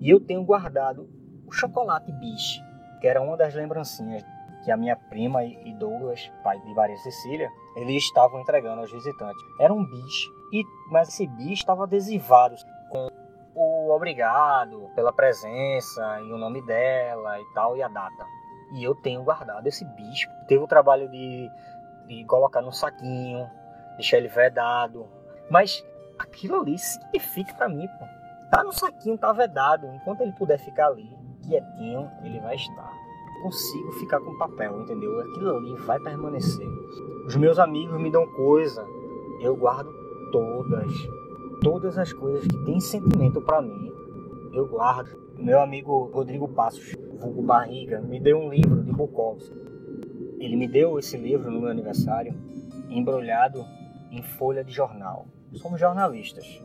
E 0.00 0.10
eu 0.10 0.20
tenho 0.20 0.44
guardado 0.44 1.08
o 1.46 1.52
chocolate 1.52 2.12
biche, 2.12 2.60
que 3.00 3.06
era 3.06 3.20
uma 3.20 3.36
das 3.36 3.54
lembrancinhas 3.54 4.24
que 4.64 4.70
a 4.72 4.76
minha 4.76 4.96
prima 4.96 5.44
e 5.44 5.72
Douglas, 5.74 6.28
pai 6.42 6.58
de 6.60 6.74
Maria 6.74 6.96
Cecília, 6.96 7.48
eles 7.76 8.02
estavam 8.02 8.40
entregando 8.40 8.80
aos 8.80 8.90
visitantes. 8.90 9.40
Era 9.60 9.72
um 9.72 9.84
bicho, 9.84 10.28
e, 10.52 10.64
mas 10.90 11.08
esse 11.08 11.24
bicho 11.24 11.52
estava 11.52 11.84
adesivado 11.84 12.56
com 12.90 13.08
o 13.54 13.90
obrigado 13.94 14.90
pela 14.96 15.12
presença 15.12 16.20
e 16.20 16.32
o 16.32 16.36
nome 16.36 16.60
dela 16.62 17.40
e 17.40 17.44
tal, 17.54 17.76
e 17.76 17.82
a 17.82 17.86
data. 17.86 18.26
E 18.74 18.82
eu 18.82 18.92
tenho 18.96 19.22
guardado 19.22 19.68
esse 19.68 19.84
bicho. 19.84 20.28
Teve 20.48 20.64
o 20.64 20.66
trabalho 20.66 21.08
de, 21.08 21.48
de 22.06 22.24
colocar 22.24 22.60
no 22.60 22.72
saquinho, 22.72 23.48
deixar 23.96 24.18
ele 24.18 24.28
vedado. 24.28 25.06
Mas 25.50 25.84
aquilo 26.18 26.60
ali 26.60 26.78
significa 26.78 27.54
para 27.54 27.68
mim, 27.68 27.86
pô. 27.98 28.04
Tá 28.50 28.62
no 28.62 28.72
saquinho, 28.72 29.18
tá 29.18 29.32
vedado. 29.32 29.86
Enquanto 29.88 30.20
ele 30.20 30.32
puder 30.32 30.58
ficar 30.58 30.86
ali, 30.88 31.08
quietinho, 31.42 32.10
ele 32.22 32.40
vai 32.40 32.54
estar 32.54 33.06
consigo 33.42 33.92
ficar 33.92 34.20
com 34.20 34.36
papel, 34.36 34.80
entendeu? 34.82 35.20
Aquilo 35.20 35.56
ali 35.56 35.74
vai 35.76 36.00
permanecer. 36.00 36.66
Os 37.26 37.36
meus 37.36 37.58
amigos 37.58 38.00
me 38.00 38.10
dão 38.10 38.26
coisa, 38.26 38.84
eu 39.40 39.56
guardo 39.56 39.92
todas. 40.32 40.92
Todas 41.62 41.98
as 41.98 42.12
coisas 42.12 42.46
que 42.46 42.64
têm 42.64 42.80
sentimento 42.80 43.40
para 43.40 43.62
mim, 43.62 43.92
eu 44.52 44.66
guardo. 44.66 45.16
Meu 45.38 45.60
amigo 45.60 46.10
Rodrigo 46.12 46.48
Passos, 46.48 46.96
vulgo 47.18 47.42
Barriga, 47.42 48.00
me 48.00 48.18
deu 48.18 48.38
um 48.38 48.50
livro 48.50 48.82
de 48.82 48.92
Bukowski. 48.92 49.54
Ele 50.38 50.56
me 50.56 50.68
deu 50.68 50.98
esse 50.98 51.16
livro 51.16 51.50
no 51.50 51.60
meu 51.60 51.70
aniversário, 51.70 52.34
embrulhado 52.88 53.64
em 54.10 54.22
folha 54.22 54.62
de 54.62 54.72
jornal. 54.72 55.26
Somos 55.54 55.80
jornalistas 55.80 56.60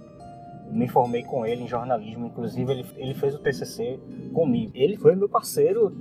me 0.72 0.88
formei 0.88 1.24
com 1.24 1.46
ele 1.46 1.64
em 1.64 1.68
jornalismo, 1.68 2.28
inclusive 2.28 2.72
ele, 2.72 2.86
ele 2.96 3.14
fez 3.14 3.36
o 3.36 3.40
TCC 3.40 4.00
comigo. 4.34 4.72
Ele 4.74 4.96
foi 4.96 5.16
meu 5.16 5.28
parceiro 5.28 5.92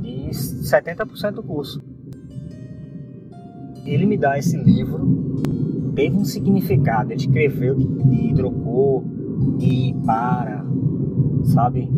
de 0.00 0.30
70% 0.30 1.32
do 1.32 1.42
curso. 1.42 1.82
Ele 3.84 4.06
me 4.06 4.16
dá 4.16 4.38
esse 4.38 4.56
livro, 4.56 5.92
teve 5.94 6.16
um 6.16 6.24
significado, 6.24 7.12
ele 7.12 7.20
escreveu 7.20 7.74
de, 7.74 7.86
de 7.86 8.30
de 9.56 9.96
para, 10.06 10.64
sabe? 11.44 11.88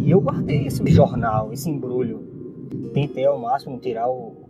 E 0.00 0.10
eu 0.10 0.20
guardei 0.20 0.66
esse 0.66 0.84
jornal, 0.88 1.52
esse 1.52 1.70
embrulho. 1.70 2.28
Tentei 2.92 3.24
ao 3.24 3.38
máximo 3.38 3.78
tirar 3.78 4.08
o, 4.08 4.49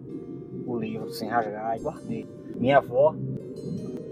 o 0.73 0.79
livro 0.79 1.11
sem 1.11 1.29
rasgar 1.29 1.77
e 1.77 1.81
guardei. 1.81 2.29
Minha 2.57 2.79
avó, 2.79 3.15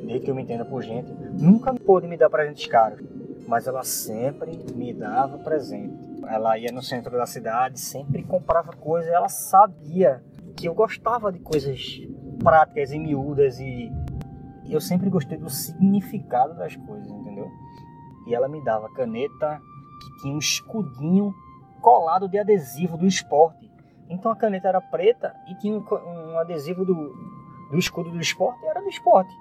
desde 0.05 0.21
que 0.21 0.31
eu 0.31 0.35
me 0.35 0.43
entenda 0.43 0.65
por 0.65 0.83
gente, 0.83 1.11
nunca 1.41 1.73
pôde 1.75 2.07
me 2.07 2.17
dar 2.17 2.31
presentes 2.31 2.67
caros, 2.67 3.01
mas 3.47 3.67
ela 3.67 3.83
sempre 3.85 4.59
me 4.75 4.93
dava 4.93 5.39
presente. 5.39 5.95
Ela 6.27 6.59
ia 6.59 6.73
no 6.73 6.83
centro 6.83 7.13
da 7.13 7.27
cidade, 7.27 7.81
sempre 7.81 8.23
comprava 8.23 8.73
coisas, 8.73 9.11
ela 9.11 9.29
sabia 9.29 10.23
que 10.57 10.67
eu 10.67 10.75
gostava 10.75 11.33
de 11.33 11.39
coisas 11.39 12.01
práticas 12.43 12.93
e 12.93 12.99
miúdas 12.99 13.59
e 13.61 13.91
eu 14.69 14.81
sempre 14.81 15.09
gostei 15.09 15.39
do 15.39 15.49
significado 15.49 16.55
das 16.55 16.77
coisas, 16.77 17.09
entendeu? 17.09 17.49
E 18.27 18.35
ela 18.35 18.49
me 18.49 18.63
dava 18.63 18.93
caneta 18.93 19.61
que 20.01 20.23
tinha 20.23 20.35
um 20.35 20.39
escudinho 20.39 21.35
colado 21.81 22.29
de 22.29 22.39
adesivo 22.39 22.97
do 22.97 23.07
esporte. 23.07 23.68
Então 24.09 24.31
a 24.31 24.37
caneta 24.37 24.69
era 24.69 24.81
preta 24.81 25.35
e 25.49 25.55
tinha 25.57 25.77
um, 25.77 25.83
um 25.83 26.39
adesivo 26.39 26.85
do, 26.85 27.15
do 27.71 27.79
escudo 27.79 28.11
do 28.11 28.21
esporte, 28.21 28.65
era 28.65 28.81
do 28.81 28.89
esporte. 28.89 29.35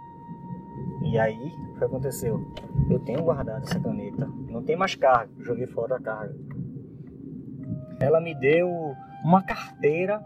E 1.03 1.17
aí, 1.17 1.53
o 1.71 1.77
que 1.77 1.83
aconteceu? 1.83 2.41
Eu 2.89 2.99
tenho 2.99 3.23
guardado 3.23 3.63
essa 3.63 3.79
caneta, 3.79 4.27
não 4.49 4.63
tem 4.63 4.75
mais 4.75 4.95
carga, 4.95 5.31
joguei 5.39 5.67
fora 5.67 5.95
a 5.95 6.01
carga. 6.01 6.35
Ela 7.99 8.19
me 8.19 8.35
deu 8.35 8.69
uma 9.23 9.41
carteira 9.41 10.23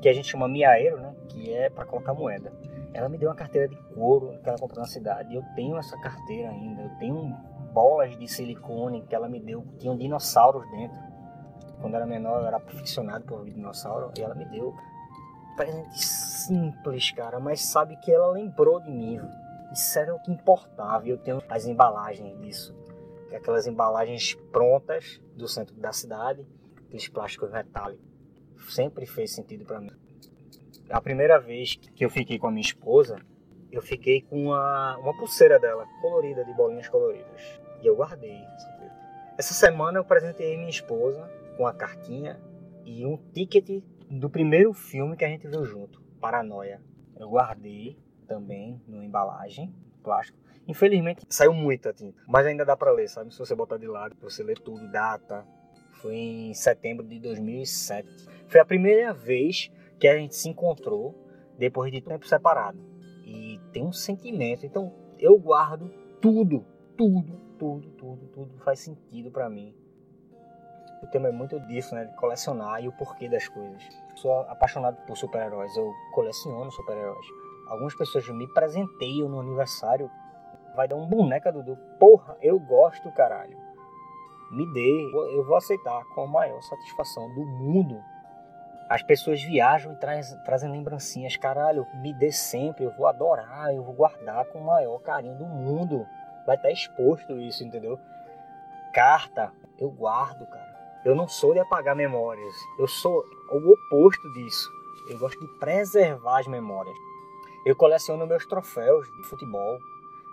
que 0.00 0.08
a 0.08 0.12
gente 0.12 0.28
chama 0.28 0.48
miaeiro, 0.48 0.98
né? 0.98 1.14
Que 1.28 1.52
é 1.52 1.70
para 1.70 1.84
colocar 1.84 2.14
moeda. 2.14 2.52
Ela 2.92 3.08
me 3.08 3.18
deu 3.18 3.28
uma 3.28 3.34
carteira 3.34 3.68
de 3.68 3.76
couro 3.94 4.38
que 4.42 4.48
ela 4.48 4.58
comprou 4.58 4.80
na 4.80 4.88
cidade. 4.88 5.34
Eu 5.34 5.42
tenho 5.54 5.76
essa 5.76 5.96
carteira 6.00 6.50
ainda. 6.50 6.82
Eu 6.82 6.90
tenho 6.98 7.36
bolas 7.72 8.16
de 8.18 8.26
silicone 8.26 9.02
que 9.02 9.14
ela 9.14 9.28
me 9.28 9.40
deu, 9.40 9.64
tinham 9.78 9.96
dinossauros 9.96 10.68
dentro. 10.70 10.96
Quando 11.80 11.94
era 11.94 12.06
menor, 12.06 12.40
eu 12.40 12.46
era 12.46 12.56
aficionado 12.56 13.24
por 13.24 13.44
dinossauro 13.44 14.12
e 14.16 14.22
ela 14.22 14.34
me 14.34 14.44
deu. 14.46 14.74
Presente 15.56 16.04
simples, 16.04 17.10
cara, 17.12 17.38
mas 17.38 17.62
sabe 17.62 17.96
que 17.96 18.12
ela 18.12 18.28
lembrou 18.28 18.80
de 18.80 18.90
mim. 18.90 19.20
Isso 19.72 19.98
era 19.98 20.14
o 20.14 20.20
que 20.20 20.30
importava. 20.30 21.06
E 21.06 21.10
eu 21.10 21.18
tenho 21.18 21.42
as 21.48 21.66
embalagens 21.66 22.38
disso. 22.40 22.74
É 23.30 23.36
aquelas 23.36 23.66
embalagens 23.66 24.34
prontas 24.50 25.20
do 25.36 25.46
centro 25.46 25.74
da 25.76 25.92
cidade, 25.92 26.46
aqueles 26.86 27.08
plásticos 27.08 27.50
metálicos. 27.50 28.06
Sempre 28.70 29.06
fez 29.06 29.32
sentido 29.32 29.64
para 29.64 29.80
mim. 29.80 29.90
A 30.90 31.00
primeira 31.00 31.38
vez 31.38 31.76
que 31.76 32.04
eu 32.04 32.10
fiquei 32.10 32.38
com 32.38 32.46
a 32.46 32.50
minha 32.50 32.62
esposa, 32.62 33.20
eu 33.70 33.82
fiquei 33.82 34.22
com 34.22 34.46
uma, 34.46 34.96
uma 34.96 35.16
pulseira 35.16 35.58
dela, 35.58 35.86
colorida, 36.00 36.44
de 36.44 36.54
bolinhas 36.54 36.88
coloridas. 36.88 37.60
E 37.82 37.86
eu 37.86 37.94
guardei. 37.94 38.42
Essa 39.36 39.54
semana 39.54 39.98
eu 39.98 40.04
presentei 40.04 40.56
minha 40.56 40.70
esposa 40.70 41.30
com 41.58 41.66
a 41.66 41.74
cartinha 41.74 42.40
e 42.86 43.04
um 43.04 43.16
ticket 43.34 43.82
do 44.08 44.30
primeiro 44.30 44.72
filme 44.72 45.16
que 45.16 45.24
a 45.24 45.28
gente 45.28 45.48
viu 45.48 45.64
junto, 45.64 46.00
Paranoia. 46.20 46.80
Eu 47.16 47.28
guardei 47.28 47.98
também 48.28 48.80
numa 48.86 49.04
embalagem, 49.04 49.74
plástico. 50.04 50.38
Infelizmente 50.68 51.26
saiu 51.28 51.52
muita 51.52 51.92
tinta, 51.92 52.22
mas 52.28 52.46
ainda 52.46 52.64
dá 52.64 52.76
para 52.76 52.92
ler, 52.92 53.08
sabe? 53.08 53.34
Se 53.34 53.40
você 53.40 53.56
botar 53.56 53.76
de 53.76 53.88
lado, 53.88 54.16
você 54.20 54.44
lê 54.44 54.54
tudo, 54.54 54.88
data. 54.92 55.44
Foi 55.94 56.14
em 56.14 56.54
setembro 56.54 57.04
de 57.04 57.18
2007. 57.18 58.08
Foi 58.46 58.60
a 58.60 58.64
primeira 58.64 59.12
vez 59.12 59.68
que 59.98 60.06
a 60.06 60.16
gente 60.16 60.36
se 60.36 60.48
encontrou 60.48 61.12
depois 61.58 61.90
de 61.90 62.00
tempo 62.00 62.24
separado. 62.24 62.78
E 63.24 63.58
tem 63.72 63.84
um 63.84 63.92
sentimento. 63.92 64.64
Então 64.64 64.94
eu 65.18 65.36
guardo 65.36 65.90
tudo, 66.20 66.64
tudo, 66.96 67.36
tudo, 67.58 67.90
tudo, 67.90 68.26
tudo 68.28 68.58
faz 68.58 68.78
sentido 68.78 69.32
para 69.32 69.50
mim. 69.50 69.74
O 71.02 71.06
tema 71.06 71.28
é 71.28 71.32
muito 71.32 71.60
disso, 71.60 71.94
né? 71.94 72.04
De 72.04 72.14
colecionar 72.14 72.82
e 72.82 72.88
o 72.88 72.92
porquê 72.92 73.28
das 73.28 73.46
coisas. 73.48 73.88
Sou 74.16 74.32
apaixonado 74.42 74.96
por 75.06 75.16
super-heróis. 75.16 75.76
Eu 75.76 75.92
coleciono 76.12 76.70
super-heróis. 76.72 77.26
Algumas 77.68 77.94
pessoas 77.94 78.28
me 78.28 78.46
presenteiam 78.48 79.28
no 79.28 79.40
aniversário. 79.40 80.10
Vai 80.74 80.88
dar 80.88 80.96
um 80.96 81.06
boneca, 81.06 81.52
Dudu. 81.52 81.76
Porra, 81.98 82.36
eu 82.40 82.58
gosto, 82.58 83.10
caralho. 83.12 83.56
Me 84.50 84.66
dê. 84.72 85.10
Eu 85.34 85.44
vou 85.44 85.56
aceitar 85.56 86.04
com 86.14 86.22
a 86.22 86.26
maior 86.26 86.60
satisfação 86.62 87.32
do 87.34 87.44
mundo. 87.46 88.02
As 88.88 89.02
pessoas 89.02 89.42
viajam 89.42 89.92
e 89.92 89.96
traz, 89.96 90.32
trazem 90.44 90.70
lembrancinhas. 90.70 91.36
Caralho, 91.36 91.86
me 91.94 92.12
dê 92.14 92.32
sempre. 92.32 92.84
Eu 92.84 92.90
vou 92.92 93.06
adorar. 93.06 93.72
Eu 93.72 93.84
vou 93.84 93.94
guardar 93.94 94.46
com 94.46 94.58
o 94.58 94.64
maior 94.64 94.98
carinho 95.00 95.36
do 95.36 95.46
mundo. 95.46 96.06
Vai 96.46 96.56
estar 96.56 96.70
exposto 96.70 97.38
isso, 97.38 97.62
entendeu? 97.62 98.00
Carta, 98.92 99.52
eu 99.78 99.90
guardo, 99.90 100.46
cara. 100.46 100.67
Eu 101.04 101.14
não 101.14 101.28
sou 101.28 101.52
de 101.52 101.60
apagar 101.60 101.94
memórias. 101.94 102.54
Eu 102.78 102.88
sou 102.88 103.24
o 103.50 103.72
oposto 103.72 104.32
disso. 104.32 104.68
Eu 105.08 105.18
gosto 105.18 105.38
de 105.40 105.46
preservar 105.58 106.40
as 106.40 106.46
memórias. 106.46 106.96
Eu 107.64 107.76
coleciono 107.76 108.26
meus 108.26 108.44
troféus 108.46 109.06
de 109.16 109.22
futebol, 109.22 109.78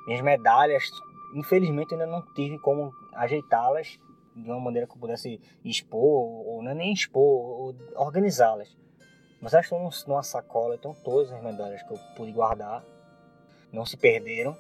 minhas 0.08 0.22
medalhas. 0.22 0.90
Infelizmente 1.34 1.94
ainda 1.94 2.08
não 2.08 2.22
tive 2.34 2.58
como 2.58 2.94
ajeitá-las 3.14 4.00
de 4.36 4.50
uma 4.50 4.60
maneira 4.60 4.88
que 4.88 4.94
eu 4.94 5.00
pudesse 5.00 5.40
expor, 5.64 6.02
ou 6.02 6.62
não 6.62 6.72
é 6.72 6.74
nem 6.74 6.92
expor, 6.92 7.22
ou 7.22 7.76
organizá-las. 7.96 8.76
Mas 9.42 9.54
elas 9.54 9.66
estão 9.68 9.90
numa 10.08 10.24
sacola, 10.24 10.76
então 10.76 10.96
todas 11.04 11.32
as 11.32 11.42
medalhas 11.44 11.84
que 11.84 11.94
eu 11.94 12.00
pude 12.18 12.32
guardar 12.32 12.84
não 13.72 13.86
se 13.86 13.96
perderam. 13.96 14.58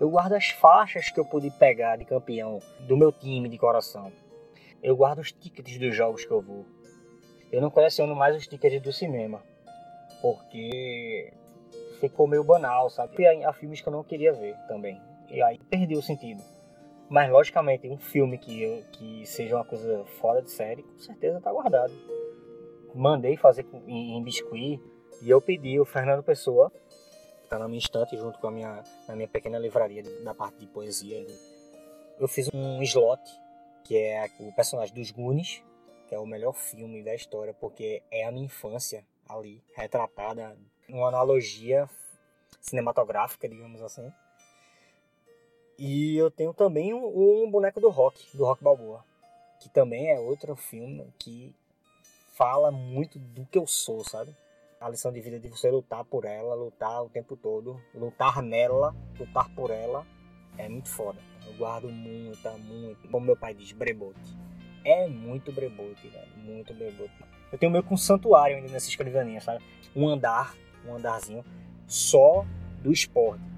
Eu 0.00 0.10
guardo 0.10 0.32
as 0.32 0.48
faixas 0.48 1.10
que 1.10 1.20
eu 1.20 1.24
pude 1.24 1.50
pegar 1.52 1.96
de 1.96 2.04
campeão 2.04 2.60
do 2.80 2.96
meu 2.96 3.12
time 3.12 3.48
de 3.48 3.56
coração. 3.56 4.12
Eu 4.82 4.96
guardo 4.96 5.20
os 5.20 5.32
tickets 5.32 5.78
dos 5.78 5.94
jogos 5.94 6.24
que 6.24 6.30
eu 6.30 6.40
vou. 6.40 6.66
Eu 7.50 7.60
não 7.60 7.70
coleciono 7.70 8.14
mais 8.14 8.36
os 8.36 8.46
tickets 8.46 8.82
do 8.82 8.92
cinema, 8.92 9.42
porque 10.20 11.32
ficou 12.00 12.26
meio 12.26 12.44
banal, 12.44 12.90
sabe? 12.90 13.22
E 13.22 13.44
há 13.44 13.52
filmes 13.52 13.80
que 13.80 13.88
eu 13.88 13.92
não 13.92 14.04
queria 14.04 14.32
ver 14.32 14.56
também. 14.66 15.00
E 15.30 15.40
aí 15.42 15.58
perdi 15.70 15.96
o 15.96 16.02
sentido. 16.02 16.42
Mas 17.08 17.30
logicamente, 17.30 17.88
um 17.88 17.98
filme 17.98 18.38
que, 18.38 18.62
eu, 18.62 18.82
que 18.92 19.26
seja 19.26 19.56
uma 19.56 19.64
coisa 19.64 20.04
fora 20.20 20.42
de 20.42 20.50
série, 20.50 20.82
com 20.82 20.98
certeza 20.98 21.40
tá 21.40 21.52
guardado. 21.52 21.92
Mandei 22.94 23.36
fazer 23.36 23.66
em, 23.86 24.16
em 24.16 24.22
biscuit 24.22 24.80
e 25.22 25.30
eu 25.30 25.40
pedi 25.40 25.78
o 25.78 25.84
Fernando 25.84 26.22
Pessoa, 26.22 26.72
tá 27.48 27.58
na 27.58 27.68
minha 27.68 27.78
estante 27.78 28.16
junto 28.16 28.38
com 28.38 28.48
a 28.48 28.50
minha, 28.50 28.82
na 29.06 29.14
minha 29.14 29.28
pequena 29.28 29.58
livraria 29.58 30.02
da 30.24 30.34
parte 30.34 30.58
de 30.58 30.66
poesia. 30.66 31.26
Eu 32.18 32.28
fiz 32.28 32.48
um 32.54 32.82
slot, 32.82 33.20
que 33.84 33.96
é 33.96 34.28
o 34.40 34.52
personagem 34.52 34.94
dos 34.94 35.10
Goonies, 35.10 35.62
que 36.08 36.14
é 36.14 36.18
o 36.18 36.26
melhor 36.26 36.54
filme 36.54 37.02
da 37.02 37.14
história, 37.14 37.54
porque 37.54 38.02
é 38.10 38.24
a 38.24 38.32
minha 38.32 38.46
infância 38.46 39.04
ali, 39.28 39.62
retratada 39.74 40.56
uma 40.88 41.08
analogia 41.08 41.88
cinematográfica, 42.60 43.48
digamos 43.48 43.82
assim. 43.82 44.12
E 45.78 46.16
eu 46.16 46.30
tenho 46.30 46.54
também 46.54 46.94
um, 46.94 47.44
um, 47.44 47.50
boneco 47.50 47.80
do 47.80 47.90
Rock, 47.90 48.36
do 48.36 48.44
Rock 48.44 48.62
Balboa, 48.62 49.04
que 49.60 49.68
também 49.68 50.10
é 50.10 50.18
outro 50.18 50.54
filme 50.54 51.12
que 51.18 51.54
fala 52.34 52.70
muito 52.70 53.18
do 53.18 53.44
que 53.46 53.58
eu 53.58 53.66
sou, 53.66 54.04
sabe? 54.04 54.36
A 54.80 54.88
lição 54.88 55.12
de 55.12 55.20
vida 55.20 55.38
de 55.38 55.48
você 55.48 55.70
lutar 55.70 56.04
por 56.04 56.24
ela, 56.24 56.54
lutar 56.54 57.02
o 57.02 57.08
tempo 57.08 57.36
todo, 57.36 57.80
lutar 57.94 58.42
nela, 58.42 58.94
lutar 59.18 59.48
por 59.54 59.70
ela, 59.70 60.06
é 60.58 60.68
muito 60.68 60.88
foda. 60.88 61.33
Eu 61.46 61.54
guardo 61.54 61.88
muita, 61.88 62.50
muito, 62.58 63.08
como 63.08 63.26
meu 63.26 63.36
pai 63.36 63.54
diz, 63.54 63.72
brebote. 63.72 64.36
É 64.84 65.06
muito 65.08 65.52
brebote, 65.52 66.08
velho, 66.08 66.28
muito 66.44 66.74
brebote. 66.74 67.12
Eu 67.50 67.58
tenho 67.58 67.72
meio 67.72 67.84
que 67.84 67.94
um 67.94 67.96
santuário 67.96 68.56
ainda 68.56 68.68
nessa 68.70 68.88
escrivaninha, 68.88 69.40
sabe? 69.40 69.62
Um 69.94 70.08
andar, 70.08 70.54
um 70.86 70.94
andarzinho 70.94 71.44
só 71.86 72.44
do 72.82 72.92
esporte 72.92 73.54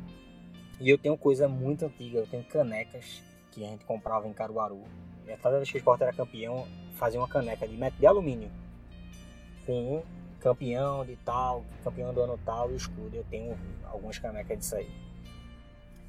e 0.78 0.90
eu 0.90 0.98
tenho 0.98 1.16
coisa 1.16 1.48
muito 1.48 1.86
antiga, 1.86 2.18
eu 2.18 2.26
tenho 2.26 2.44
canecas 2.44 3.22
que 3.50 3.64
a 3.64 3.68
gente 3.68 3.84
comprava 3.84 4.28
em 4.28 4.32
Caruaru. 4.32 4.82
E 5.26 5.34
cada 5.38 5.56
vez 5.56 5.70
que 5.70 5.76
o 5.76 5.78
esporte 5.78 6.02
era 6.02 6.12
campeão, 6.12 6.66
fazia 6.94 7.18
uma 7.18 7.28
caneca 7.28 7.66
de, 7.66 7.76
de 7.76 8.06
alumínio 8.06 8.50
com 9.64 10.02
campeão 10.38 11.04
de 11.04 11.16
tal, 11.16 11.64
campeão 11.82 12.12
do 12.12 12.20
ano 12.20 12.38
tal 12.44 12.70
e 12.70 12.76
escudo. 12.76 13.16
Eu 13.16 13.24
tenho 13.24 13.56
algumas 13.84 14.18
canecas 14.18 14.58
disso 14.58 14.76
aí. 14.76 14.88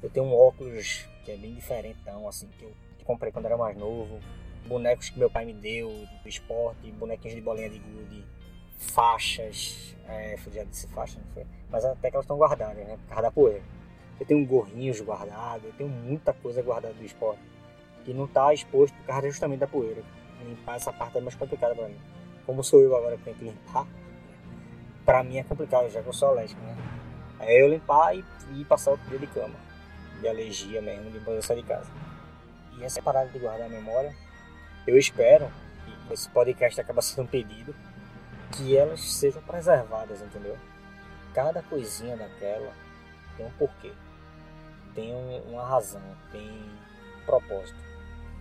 Eu 0.02 0.08
tenho 0.10 0.26
um 0.26 0.34
óculos 0.34 1.04
que 1.24 1.32
é 1.32 1.36
bem 1.36 1.54
diferentão, 1.54 2.28
assim, 2.28 2.48
que 2.58 2.64
eu 2.64 2.72
comprei 3.04 3.32
quando 3.32 3.46
era 3.46 3.56
mais 3.56 3.76
novo. 3.76 4.20
Bonecos 4.66 5.10
que 5.10 5.18
meu 5.18 5.28
pai 5.30 5.44
me 5.44 5.52
deu 5.52 5.88
do 6.22 6.28
esporte, 6.28 6.90
bonequinhos 6.92 7.34
de 7.34 7.40
bolinha 7.40 7.68
de 7.68 7.78
gude, 7.78 8.24
faixas, 8.78 9.96
é, 10.06 10.36
já 10.52 10.62
disse 10.64 10.86
faixa, 10.88 11.18
não 11.18 11.26
foi? 11.34 11.46
Mas 11.70 11.84
até 11.84 12.10
que 12.10 12.16
elas 12.16 12.24
estão 12.24 12.36
guardadas, 12.36 12.76
né? 12.76 12.96
Por 12.96 13.08
causa 13.08 13.22
da 13.22 13.30
poeira. 13.30 13.62
Eu 14.20 14.26
tenho 14.26 14.44
gorrinhos 14.46 15.00
guardados, 15.00 15.64
eu 15.64 15.72
tenho 15.72 15.90
muita 15.90 16.32
coisa 16.32 16.62
guardada 16.62 16.94
do 16.94 17.04
esporte. 17.04 17.40
Que 18.04 18.12
não 18.12 18.24
está 18.24 18.52
exposto 18.54 18.94
por 18.98 19.06
causa 19.06 19.28
justamente 19.28 19.60
da 19.60 19.66
poeira. 19.66 20.02
Limpar 20.44 20.76
essa 20.76 20.92
parte 20.92 21.18
é 21.18 21.20
mais 21.20 21.34
complicada 21.34 21.74
para 21.74 21.88
mim. 21.88 21.98
Como 22.46 22.62
sou 22.62 22.80
eu 22.80 22.96
agora 22.96 23.16
que 23.16 23.24
tenho 23.24 23.36
que 23.36 23.44
limpar, 23.44 23.86
para 25.04 25.22
mim 25.24 25.38
é 25.38 25.42
complicado, 25.42 25.90
já 25.90 26.02
que 26.02 26.08
eu 26.08 26.12
sou 26.12 26.28
alérgico, 26.28 26.60
né? 26.62 26.76
É 27.40 27.62
eu 27.62 27.68
limpar 27.68 28.16
e, 28.16 28.24
e 28.54 28.64
passar 28.64 28.92
outro 28.92 29.08
dia 29.08 29.18
de 29.18 29.26
cama. 29.26 29.67
De 30.20 30.28
alergia 30.28 30.82
mesmo, 30.82 31.10
depois 31.10 31.36
eu 31.36 31.42
sair 31.42 31.62
de 31.62 31.68
casa. 31.68 31.90
E 32.78 32.84
essa 32.84 33.02
parada 33.02 33.28
de 33.28 33.38
guardar 33.38 33.66
a 33.66 33.70
memória, 33.70 34.14
eu 34.86 34.96
espero, 34.96 35.50
e 35.86 36.12
esse 36.12 36.28
podcast 36.30 36.80
acaba 36.80 37.02
sendo 37.02 37.22
um 37.22 37.26
pedido, 37.26 37.74
que 38.52 38.76
elas 38.76 39.00
sejam 39.00 39.42
preservadas, 39.42 40.20
entendeu? 40.20 40.56
cada 41.38 41.62
coisinha 41.62 42.16
daquela 42.16 42.72
tem 43.36 43.46
um 43.46 43.50
porquê, 43.50 43.92
tem 44.92 45.14
uma 45.46 45.64
razão, 45.64 46.02
tem 46.32 46.50
um 46.50 47.24
propósito. 47.24 47.78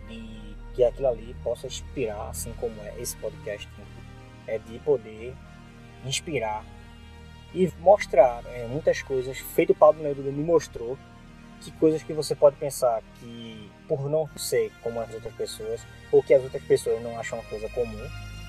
E 0.10 0.56
que 0.74 0.84
aquilo 0.84 1.08
ali 1.08 1.36
possa 1.44 1.68
inspirar, 1.68 2.30
assim 2.30 2.52
como 2.54 2.74
é 2.82 3.00
esse 3.00 3.16
podcast, 3.18 3.70
é 4.48 4.58
de 4.58 4.80
poder 4.80 5.36
inspirar 6.04 6.66
e 7.54 7.72
mostrar 7.80 8.44
é, 8.48 8.66
muitas 8.66 9.04
coisas. 9.04 9.38
Feito 9.38 9.74
o 9.74 9.76
Pablo 9.76 10.02
Neruda 10.02 10.32
me 10.32 10.44
mostrou 10.44 10.98
que 11.62 11.72
coisas 11.72 12.04
que 12.04 12.14
você 12.14 12.36
pode 12.36 12.56
pensar 12.58 13.02
que 13.20 13.72
por 13.88 14.10
não 14.10 14.30
ser 14.38 14.72
como 14.82 15.00
as 15.00 15.14
outras 15.14 15.34
pessoas 15.34 15.82
ou 16.12 16.22
que 16.22 16.34
as 16.34 16.44
outras 16.44 16.64
pessoas 16.64 17.02
não 17.02 17.20
acham 17.20 17.40
uma 17.40 17.48
coisa 17.50 17.68
comum, 17.70 18.08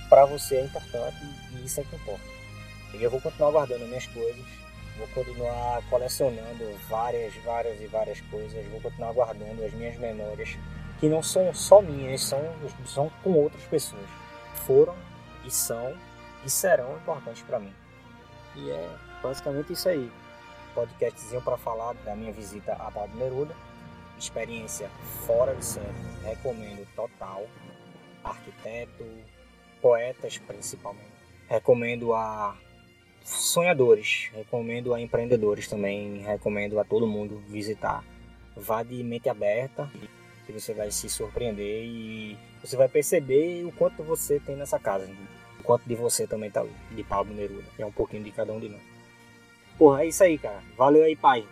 para 0.09 0.25
você 0.25 0.57
é 0.57 0.64
importante 0.64 1.16
e 1.53 1.64
isso 1.64 1.81
é 1.81 1.85
que 1.85 1.97
importa. 1.97 2.25
E 2.94 3.03
eu 3.03 3.11
vou 3.11 3.21
continuar 3.21 3.51
guardando 3.51 3.87
minhas 3.87 4.07
coisas, 4.07 4.44
vou 4.97 5.07
continuar 5.09 5.83
colecionando 5.90 6.79
várias, 6.88 7.35
várias 7.44 7.81
e 7.81 7.87
várias 7.87 8.21
coisas, 8.23 8.66
vou 8.66 8.81
continuar 8.81 9.12
guardando 9.12 9.64
as 9.64 9.73
minhas 9.73 9.97
memórias 9.99 10.57
que 10.99 11.09
não 11.09 11.23
são 11.23 11.53
só 11.55 11.81
minhas, 11.81 12.23
são, 12.23 12.40
são 12.87 13.11
com 13.23 13.33
outras 13.33 13.62
pessoas. 13.64 14.07
Foram 14.66 14.97
e 15.44 15.51
são 15.51 15.94
e 16.44 16.51
serão 16.51 16.97
importantes 16.97 17.42
para 17.42 17.59
mim. 17.59 17.73
E 18.57 18.71
é 18.71 18.88
basicamente 19.23 19.73
isso 19.73 19.88
aí. 19.88 20.11
Podcastzinho 20.79 21.43
para 21.43 21.57
falar 21.57 21.93
da 22.05 22.14
minha 22.14 22.33
visita 22.33 22.73
a 22.75 22.88
Pablo 22.88 23.19
Neruda. 23.19 23.53
Experiência 24.17 24.88
fora 25.27 25.53
de 25.53 25.64
série. 25.64 25.88
Recomendo 26.23 26.87
total. 26.95 27.49
Arquiteto, 28.23 29.05
poetas 29.83 30.38
principalmente. 30.38 31.11
Recomendo 31.49 32.14
a 32.14 32.57
sonhadores, 33.25 34.31
recomendo 34.33 34.95
a 34.95 35.01
empreendedores 35.01 35.67
também, 35.67 36.19
recomendo 36.19 36.79
a 36.79 36.85
todo 36.85 37.09
mundo 37.09 37.43
visitar. 37.49 38.05
Vá 38.57 38.85
de 38.85 39.03
mente 39.03 39.29
aberta, 39.29 39.91
que 40.47 40.53
você 40.53 40.73
vai 40.73 40.93
se 40.93 41.09
surpreender 41.09 41.85
e 41.85 42.38
você 42.62 42.77
vai 42.77 42.88
perceber 42.88 43.64
o 43.64 43.73
quanto 43.73 44.05
você 44.05 44.38
tem 44.38 44.55
nessa 44.55 44.79
casa 44.79 45.09
quanto 45.69 45.87
de 45.87 45.95
você 45.95 46.27
também 46.27 46.51
tá 46.51 46.61
ali, 46.61 46.73
de 46.93 47.05
Pablo 47.05 47.35
Neruda. 47.35 47.69
É 47.79 47.85
um 47.85 47.93
pouquinho 47.93 48.25
de 48.25 48.31
cada 48.33 48.51
um 48.55 48.59
de 48.59 48.71
nós. 48.71 48.81
Porra, 49.79 50.03
é 50.03 50.09
isso 50.09 50.23
aí, 50.25 50.37
cara. 50.37 50.61
Valeu 50.77 51.05
aí, 51.05 51.14
pai. 51.14 51.45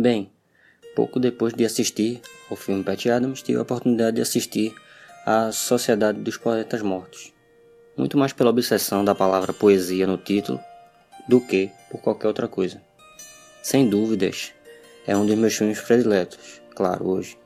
Bem, 0.00 0.30
pouco 0.96 1.20
depois 1.20 1.52
de 1.52 1.62
assistir 1.62 2.22
ao 2.50 2.56
filme 2.56 2.82
Pat 2.82 3.04
Adams, 3.04 3.42
tive 3.42 3.58
a 3.58 3.62
oportunidade 3.62 4.16
de 4.16 4.22
assistir 4.22 4.74
a 5.26 5.52
Sociedade 5.52 6.18
dos 6.20 6.38
Poetas 6.38 6.80
Mortos. 6.80 7.34
Muito 7.98 8.16
mais 8.16 8.32
pela 8.32 8.48
obsessão 8.48 9.04
da 9.04 9.14
palavra 9.14 9.52
poesia 9.52 10.06
no 10.06 10.16
título 10.16 10.58
do 11.28 11.38
que 11.38 11.70
por 11.90 12.00
qualquer 12.00 12.28
outra 12.28 12.48
coisa. 12.48 12.80
Sem 13.62 13.90
dúvidas, 13.90 14.54
é 15.06 15.14
um 15.14 15.26
dos 15.26 15.36
meus 15.36 15.54
filmes 15.54 15.78
prediletos, 15.82 16.62
claro, 16.74 17.06
hoje. 17.06 17.36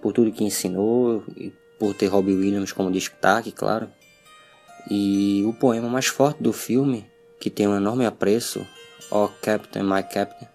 Por 0.00 0.14
tudo 0.14 0.32
que 0.32 0.44
ensinou 0.44 1.22
e 1.36 1.52
por 1.78 1.92
ter 1.92 2.06
Robbie 2.06 2.32
Williams 2.32 2.72
como 2.72 2.90
destaque, 2.90 3.52
claro. 3.52 3.86
E 4.90 5.44
o 5.46 5.52
poema 5.52 5.90
mais 5.90 6.06
forte 6.06 6.42
do 6.42 6.54
filme, 6.54 7.04
que 7.38 7.50
tem 7.50 7.68
um 7.68 7.76
enorme 7.76 8.06
apreço, 8.06 8.66
Oh 9.10 9.28
Captain, 9.42 9.82
My 9.82 10.02
Captain, 10.02 10.48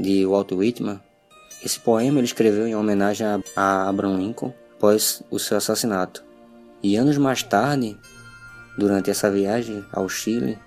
de 0.00 0.24
Walt 0.24 0.50
Whitman. 0.52 1.00
Esse 1.62 1.78
poema 1.78 2.18
ele 2.18 2.26
escreveu 2.26 2.66
em 2.66 2.74
homenagem 2.74 3.26
a 3.54 3.88
Abraham 3.88 4.16
Lincoln 4.16 4.52
após 4.76 5.22
o 5.30 5.38
seu 5.38 5.58
assassinato. 5.58 6.24
E 6.82 6.96
anos 6.96 7.18
mais 7.18 7.42
tarde, 7.42 7.98
durante 8.78 9.10
essa 9.10 9.30
viagem 9.30 9.84
ao 9.92 10.08
Chile 10.08 10.58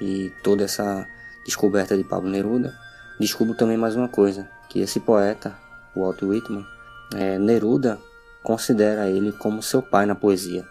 e 0.00 0.30
toda 0.42 0.64
essa 0.64 1.08
descoberta 1.46 1.96
de 1.96 2.04
Pablo 2.04 2.28
Neruda, 2.28 2.74
descubro 3.18 3.54
também 3.54 3.78
mais 3.78 3.96
uma 3.96 4.08
coisa, 4.08 4.48
que 4.68 4.80
esse 4.80 5.00
poeta, 5.00 5.56
Walt 5.96 6.20
Whitman, 6.22 6.66
é, 7.14 7.38
Neruda 7.38 7.98
considera 8.42 9.08
ele 9.08 9.32
como 9.32 9.62
seu 9.62 9.80
pai 9.80 10.04
na 10.04 10.14
poesia. 10.14 10.66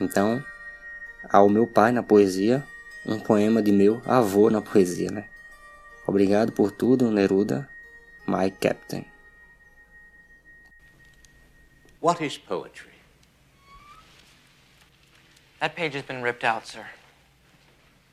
Então, 0.00 0.42
ao 1.28 1.48
meu 1.50 1.66
pai 1.66 1.92
na 1.92 2.02
poesia, 2.02 2.64
um 3.04 3.18
poema 3.18 3.62
de 3.62 3.72
meu 3.72 4.00
avô 4.06 4.48
na 4.48 4.62
poesia, 4.62 5.10
né? 5.10 5.26
Obrigado 6.08 6.54
por 6.54 6.72
tudo, 6.72 7.10
Neruda, 7.10 7.68
my 8.24 8.48
captain. 8.48 9.04
What 12.00 12.22
is 12.22 12.38
poetry? 12.38 12.92
That 15.60 15.76
page 15.76 15.92
has 15.92 16.04
been 16.04 16.22
ripped 16.22 16.44
out, 16.44 16.66
sir. 16.66 16.86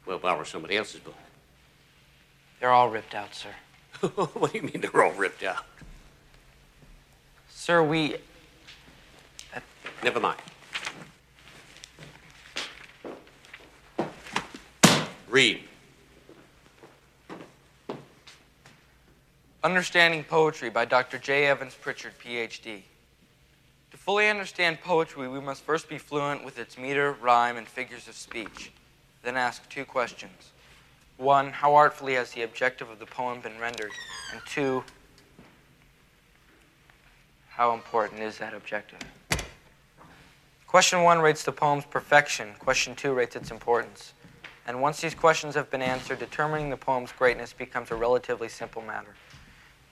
Well, 0.06 0.20
borrow 0.20 0.44
somebody 0.44 0.76
else's 0.76 1.00
book. 1.00 1.16
They're 2.60 2.74
all 2.74 2.90
ripped 2.90 3.16
out, 3.16 3.34
sir. 3.34 3.56
what 4.34 4.52
do 4.52 4.58
you 4.58 4.64
mean 4.66 4.82
they're 4.82 5.02
all 5.02 5.14
ripped 5.14 5.44
out? 5.44 5.66
Sir, 7.48 7.82
we. 7.82 8.16
Uh... 9.56 9.62
Never 10.04 10.20
mind. 10.20 10.42
Read. 15.30 15.64
Understanding 19.66 20.24
Poetry 20.24 20.70
by 20.70 20.86
Dr. 20.86 21.18
J. 21.18 21.48
Evans 21.48 21.74
Pritchard, 21.74 22.14
PhD. 22.24 22.84
To 23.90 23.98
fully 23.98 24.30
understand 24.30 24.80
poetry, 24.80 25.28
we 25.28 25.40
must 25.40 25.64
first 25.64 25.90
be 25.90 25.98
fluent 25.98 26.46
with 26.46 26.60
its 26.60 26.78
meter, 26.78 27.14
rhyme, 27.14 27.58
and 27.58 27.68
figures 27.68 28.08
of 28.08 28.14
speech. 28.14 28.72
Then 29.24 29.36
ask 29.36 29.68
two 29.68 29.84
questions. 29.84 30.52
One, 31.18 31.50
how 31.50 31.74
artfully 31.74 32.14
has 32.14 32.30
the 32.30 32.44
objective 32.44 32.92
of 32.92 33.00
the 33.00 33.08
poem 33.08 33.42
been 33.42 33.58
rendered? 33.60 33.90
And 34.34 34.42
two, 34.46 34.84
how 37.50 37.74
important 37.74 38.22
is 38.22 38.38
that 38.38 38.54
objective? 38.54 39.00
Question 40.68 41.02
one 41.02 41.18
rates 41.18 41.42
the 41.42 41.52
poem's 41.52 41.86
perfection. 41.86 42.54
Question 42.60 42.94
two 42.94 43.16
rates 43.16 43.36
its 43.36 43.50
importance. 43.50 44.14
And 44.68 44.80
once 44.80 45.02
these 45.02 45.16
questions 45.16 45.56
have 45.56 45.72
been 45.72 45.82
answered, 45.82 46.20
determining 46.20 46.70
the 46.70 46.78
poem's 46.78 47.12
greatness 47.12 47.52
becomes 47.52 47.90
a 47.90 47.96
relatively 47.96 48.48
simple 48.48 48.84
matter. 48.84 49.16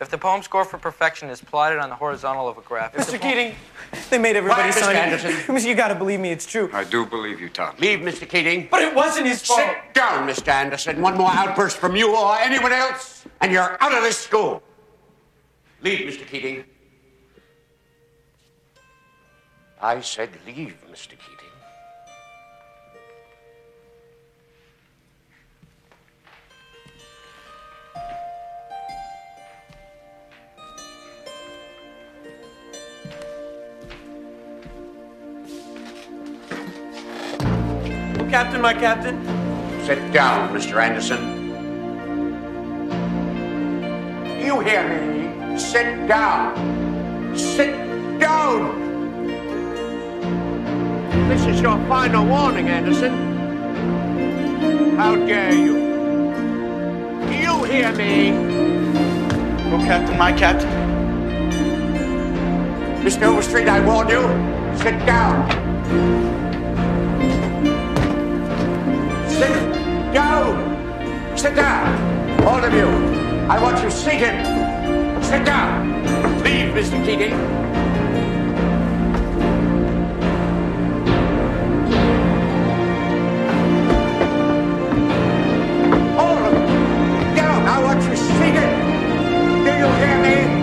If 0.02 0.10
the 0.10 0.18
poem 0.18 0.42
score 0.42 0.66
for 0.66 0.78
perfection 0.78 1.30
is 1.30 1.42
plotted 1.42 1.80
on 1.80 1.90
the 1.90 1.96
horizontal 1.96 2.50
of 2.50 2.58
a 2.58 2.62
graph. 2.62 2.94
Mr. 2.94 3.20
Keating, 3.22 3.56
they 4.10 4.18
made 4.18 4.36
everybody 4.36 4.72
Quiet, 4.72 4.76
sign 4.76 4.96
Mr. 4.96 5.00
Anderson. 5.00 5.56
it. 5.56 5.64
You 5.64 5.76
gotta 5.76 5.96
believe 5.96 6.20
me, 6.20 6.32
it's 6.32 6.46
true. 6.46 6.70
I 6.74 6.84
do 6.84 7.06
believe 7.06 7.40
you, 7.40 7.50
Tom. 7.50 7.76
Leave, 7.80 8.00
Mr. 8.00 8.28
Keating. 8.28 8.68
But 8.70 8.82
it 8.82 8.94
wasn't 8.94 9.28
his 9.28 9.46
fault. 9.46 9.60
Sit 9.60 9.94
down, 9.94 10.28
Mr. 10.28 10.50
Anderson. 10.50 11.02
One 11.02 11.18
more 11.18 11.32
outburst 11.32 11.78
from 11.78 11.96
you 11.96 12.16
or 12.16 12.38
anyone 12.38 12.74
else, 12.74 13.26
and 13.40 13.52
you're 13.52 13.82
out 13.82 13.94
of 13.94 14.04
this 14.04 14.18
school. 14.18 14.62
Leave, 15.82 16.00
Mr. 16.00 16.28
Keating. 16.28 16.66
I 19.82 20.00
said 20.02 20.30
leave, 20.46 20.78
Mr. 20.92 21.10
Keating. 21.10 21.44
My 38.64 38.74
captain. 38.74 39.18
Sit 39.86 40.14
down, 40.14 40.56
Mr. 40.56 40.82
Anderson. 40.82 41.22
You 44.40 44.62
hear 44.62 44.84
me? 44.88 45.60
Sit 45.60 46.08
down. 46.08 46.56
Sit 47.38 47.76
down. 48.22 48.80
This 51.28 51.46
is 51.46 51.60
your 51.60 51.78
final 51.90 52.26
warning, 52.26 52.70
Anderson. 52.70 53.12
How 54.96 55.18
dare 55.18 55.54
you? 55.54 55.76
Do 57.28 57.36
you 57.36 57.64
hear 57.66 57.92
me? 57.92 58.32
Oh, 59.74 59.84
Captain, 59.86 60.18
my 60.18 60.32
captain. 60.32 60.70
Mr. 63.04 63.24
Overstreet, 63.24 63.68
I 63.68 63.86
warn 63.86 64.08
you. 64.08 64.24
Sit 64.78 65.06
down. 65.06 66.33
I 73.54 73.62
want 73.62 73.84
you 73.84 73.92
seated. 73.92 74.34
Sit 75.24 75.46
down. 75.46 76.04
Leave, 76.44 76.74
Mr. 76.74 76.98
Keating. 77.06 77.34
All 86.18 86.38
of 86.48 86.52
you. 86.52 87.36
Down. 87.36 87.68
I 87.68 87.84
want 87.84 88.02
you 88.10 88.16
seated. 88.16 88.72
Do 89.66 89.72
you 89.82 89.90
hear 90.02 90.58
me? 90.58 90.63